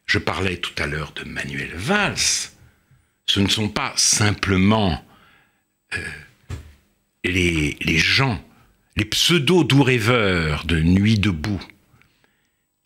je 0.05 0.19
parlais 0.19 0.57
tout 0.57 0.75
à 0.77 0.85
l'heure 0.85 1.13
de 1.13 1.23
Manuel 1.23 1.73
Valls, 1.73 2.51
ce 3.25 3.39
ne 3.39 3.47
sont 3.47 3.69
pas 3.69 3.93
simplement 3.95 5.03
les, 7.23 7.75
les 7.81 7.97
gens 7.97 8.39
les 8.95 9.05
pseudo-doux 9.05 9.83
de 9.83 10.81
Nuit 10.81 11.19
debout 11.19 11.61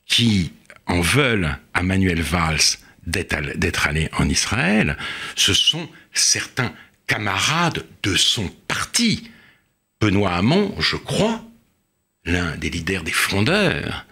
qui 0.05 0.51
en 0.87 1.01
veulent 1.01 1.57
à 1.73 1.83
Manuel 1.83 2.21
Valls 2.21 2.77
d'être 3.05 3.87
allé 3.87 4.09
en 4.17 4.27
Israël, 4.27 4.97
ce 5.35 5.53
sont 5.53 5.87
certains 6.13 6.73
camarades 7.07 7.85
de 8.03 8.15
son 8.15 8.47
parti. 8.67 9.29
Benoît 10.01 10.33
Hamon, 10.33 10.75
je 10.79 10.95
crois, 10.95 11.43
l'un 12.25 12.55
des 12.57 12.69
leaders 12.69 13.03
des 13.03 13.11
frondeurs, 13.11 14.05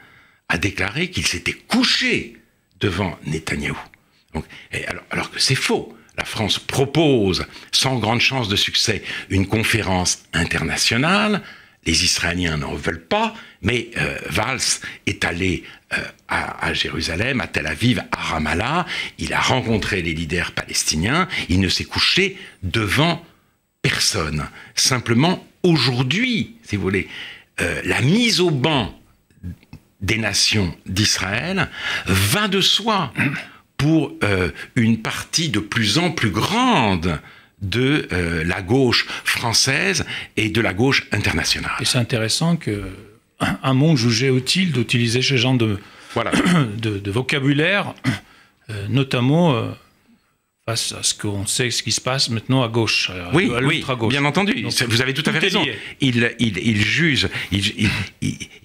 a 0.50 0.58
déclaré 0.58 1.10
qu'il 1.10 1.26
s'était 1.26 1.54
couché 1.54 2.38
devant 2.80 3.18
Netanyahou. 3.26 3.78
alors 5.10 5.32
que 5.32 5.40
c'est 5.40 5.56
faux. 5.56 5.98
La 6.18 6.26
France 6.26 6.58
propose, 6.58 7.46
sans 7.72 8.00
grande 8.00 8.22
chance 8.22 8.50
de 8.50 8.56
succès, 8.56 9.04
une 9.30 9.48
conférence 9.48 10.24
internationale 10.34 11.44
les 11.88 12.04
Israéliens 12.04 12.58
n'en 12.58 12.76
veulent 12.76 13.04
pas, 13.04 13.34
mais 13.62 13.90
euh, 13.98 14.18
Valls 14.30 14.60
est 15.08 15.24
allé 15.24 15.64
euh, 15.94 16.04
à, 16.28 16.74
Jérusalem, 16.74 17.40
à 17.40 17.48
Tel 17.48 17.66
Aviv, 17.66 18.04
à 18.12 18.22
Ramallah, 18.22 18.86
il 19.18 19.34
a 19.34 19.40
rencontré 19.40 20.02
les 20.02 20.14
leaders 20.14 20.52
palestiniens, 20.52 21.30
il 21.48 21.62
ne 21.62 21.70
s'est 21.70 21.86
couché 21.86 22.38
devant 22.62 23.26
personne. 23.82 24.50
Simplement, 24.76 25.48
aujourd'hui, 25.64 26.58
si 26.64 26.76
vous 26.76 26.82
voulez, 26.82 27.08
euh, 27.62 27.82
la 27.86 28.02
mise 28.02 28.42
au 28.42 28.52
banc 28.52 28.94
des 30.02 30.18
nations 30.18 30.76
d'Israël 30.86 31.70
va 32.06 32.50
de 32.50 32.62
soi 32.62 33.14
pour 33.78 34.14
une 34.76 35.02
partie 35.02 35.50
de 35.50 35.60
plus 35.60 35.98
en 35.98 36.12
plus 36.12 36.30
grande 36.32 37.20
de 37.62 38.08
euh, 38.12 38.44
la 38.44 38.62
gauche 38.62 39.08
française 39.24 40.06
et 40.36 40.50
de 40.50 40.62
la 40.62 40.74
gauche 40.74 41.08
internationale. 41.12 41.72
Et 41.80 41.86
c'est 41.86 41.98
intéressant 41.98 42.56
que 42.56 42.84
un 43.40 43.74
monde 43.74 43.98
jugé 43.98 44.30
utile 44.30 44.72
d'utiliser 44.72 45.22
ce 45.22 45.38
genre 45.38 45.56
de, 45.56 45.80
voilà. 46.14 46.32
de, 46.78 47.12
vocabulaire, 47.12 47.94
euh, 48.70 48.88
notamment 48.90 49.54
euh, 49.54 49.70
face 50.66 50.92
à 50.94 51.04
ce 51.04 51.14
qu'on 51.14 51.46
sait 51.46 51.70
ce 51.70 51.84
qui 51.84 51.92
se 51.92 52.02
passe 52.02 52.30
maintenant 52.30 52.64
à 52.64 52.68
gauche, 52.68 53.12
oui, 53.34 53.52
oui, 53.64 53.84
bien 54.10 54.26
entendu. 54.26 54.66
vous 54.88 55.02
avez 55.02 55.14
tout 55.14 55.24
à 55.28 55.34
fait 55.34 55.40
raison. 55.40 55.64
Il, 56.02 56.34
il, 56.40 56.58
il, 56.58 56.82
juge, 56.82 57.30
il, 57.52 57.90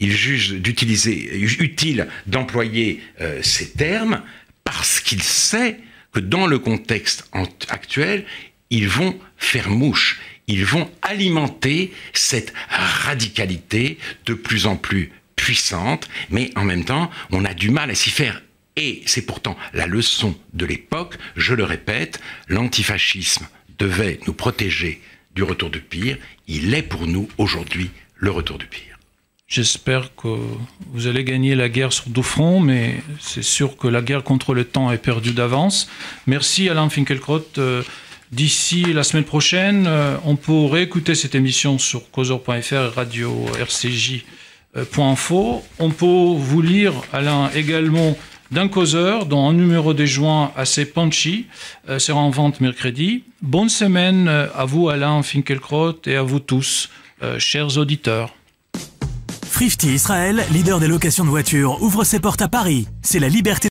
il 0.01 0.13
juge 0.13 0.55
d'utiliser, 0.55 1.39
utile 1.39 2.09
d'employer 2.27 3.01
ces 3.43 3.73
termes 3.73 4.23
parce 4.65 5.01
qu'il 5.01 5.23
sait 5.23 5.79
que 6.13 6.21
dans 6.21 6.47
le 6.47 6.59
contexte 6.59 7.31
actuel, 7.69 8.25
ils 8.73 8.89
vont 8.89 9.17
faire 9.37 9.69
mouche, 9.69 10.19
ils 10.49 10.65
vont 10.65 10.91
alimenter 11.03 11.93
cette 12.15 12.53
radicalité 12.71 13.99
de 14.27 14.35
plus 14.35 14.67
en 14.67 14.77
plus 14.77 15.13
puissante, 15.37 16.09
mais 16.31 16.51
en 16.57 16.65
même 16.65 16.85
temps, 16.85 17.11
on 17.31 17.45
a 17.45 17.53
du 17.53 17.71
mal 17.71 17.91
à 17.91 17.95
s'y 17.95 18.11
faire. 18.11 18.43
Et 18.77 19.03
c'est 19.05 19.27
pourtant 19.27 19.59
la 19.75 19.87
leçon 19.87 20.35
de 20.55 20.65
l'époque, 20.65 21.19
je 21.37 21.55
le 21.55 21.65
répète, 21.65 22.19
l'antifascisme 22.49 23.47
devait 23.79 24.19
nous 24.27 24.33
protéger 24.33 25.03
du 25.35 25.43
retour 25.43 25.69
du 25.69 25.81
pire, 25.81 26.17
il 26.49 26.73
est 26.75 26.83
pour 26.83 27.07
nous 27.07 27.29
aujourd'hui 27.37 27.91
le 28.17 28.31
retour 28.31 28.57
du 28.57 28.67
pire. 28.67 28.99
J'espère 29.49 30.15
que 30.17 30.29
vous 30.93 31.07
allez 31.09 31.25
gagner 31.25 31.55
la 31.55 31.69
guerre 31.69 31.93
sur 31.93 32.09
deux 32.09 32.23
fronts, 32.23 32.61
mais 32.61 33.03
c'est 33.21 33.45
sûr 33.45 33.77
que 33.77 33.87
la 33.87 34.01
guerre 34.01 34.25
contre 34.25 34.55
le 34.55 34.65
temps 34.65 34.91
est 34.91 34.97
perdue 34.97 35.33
d'avance. 35.33 35.91
Merci 36.27 36.71
Alain 36.71 36.89
Finkielkraut. 36.89 37.45
D'ici 38.33 38.95
la 38.95 39.03
semaine 39.03 39.25
prochaine, 39.25 39.85
euh, 39.87 40.17
on 40.25 40.37
pourrait 40.37 40.83
écouter 40.83 41.15
cette 41.15 41.35
émission 41.35 41.79
sur 41.79 42.11
causeur.fr 42.11 42.97
radio 42.97 43.45
rcj.info. 43.61 45.63
On 45.79 45.91
peut 45.91 46.07
vous 46.07 46.63
lire, 46.63 46.95
Alain, 47.13 47.51
également 47.55 48.17
d'un 48.51 48.69
causeur, 48.69 49.27
dont 49.27 49.47
un 49.47 49.53
numéro 49.53 49.93
des 49.93 50.07
joints 50.07 50.51
assez 50.57 50.87
punchy, 50.87 51.45
euh, 51.91 51.99
sera 51.99 52.21
en 52.21 52.31
vente 52.31 52.63
mercredi. 52.63 53.25
Bonne 53.43 53.69
semaine 53.69 54.27
euh, 54.29 54.47
à 54.57 54.65
vous, 54.65 54.89
Alain 54.89 55.23
Finkelkraut, 55.23 56.01
et 56.07 56.17
à 56.17 56.23
vous 56.23 56.41
tous, 56.41 56.89
chers 57.39 57.77
auditeurs. 57.77 58.35
Frifty 59.63 59.91
Israël, 59.91 60.45
leader 60.51 60.81
des 60.81 60.89
locations 60.89 61.25
de 61.25 61.29
voitures, 61.29 61.81
ouvre 61.83 62.03
ses 62.03 62.19
portes 62.19 62.43
à 62.43 62.49
Paris. 62.49 62.89
C'est 63.03 63.21
la 63.21 63.29
liberté 63.29 63.61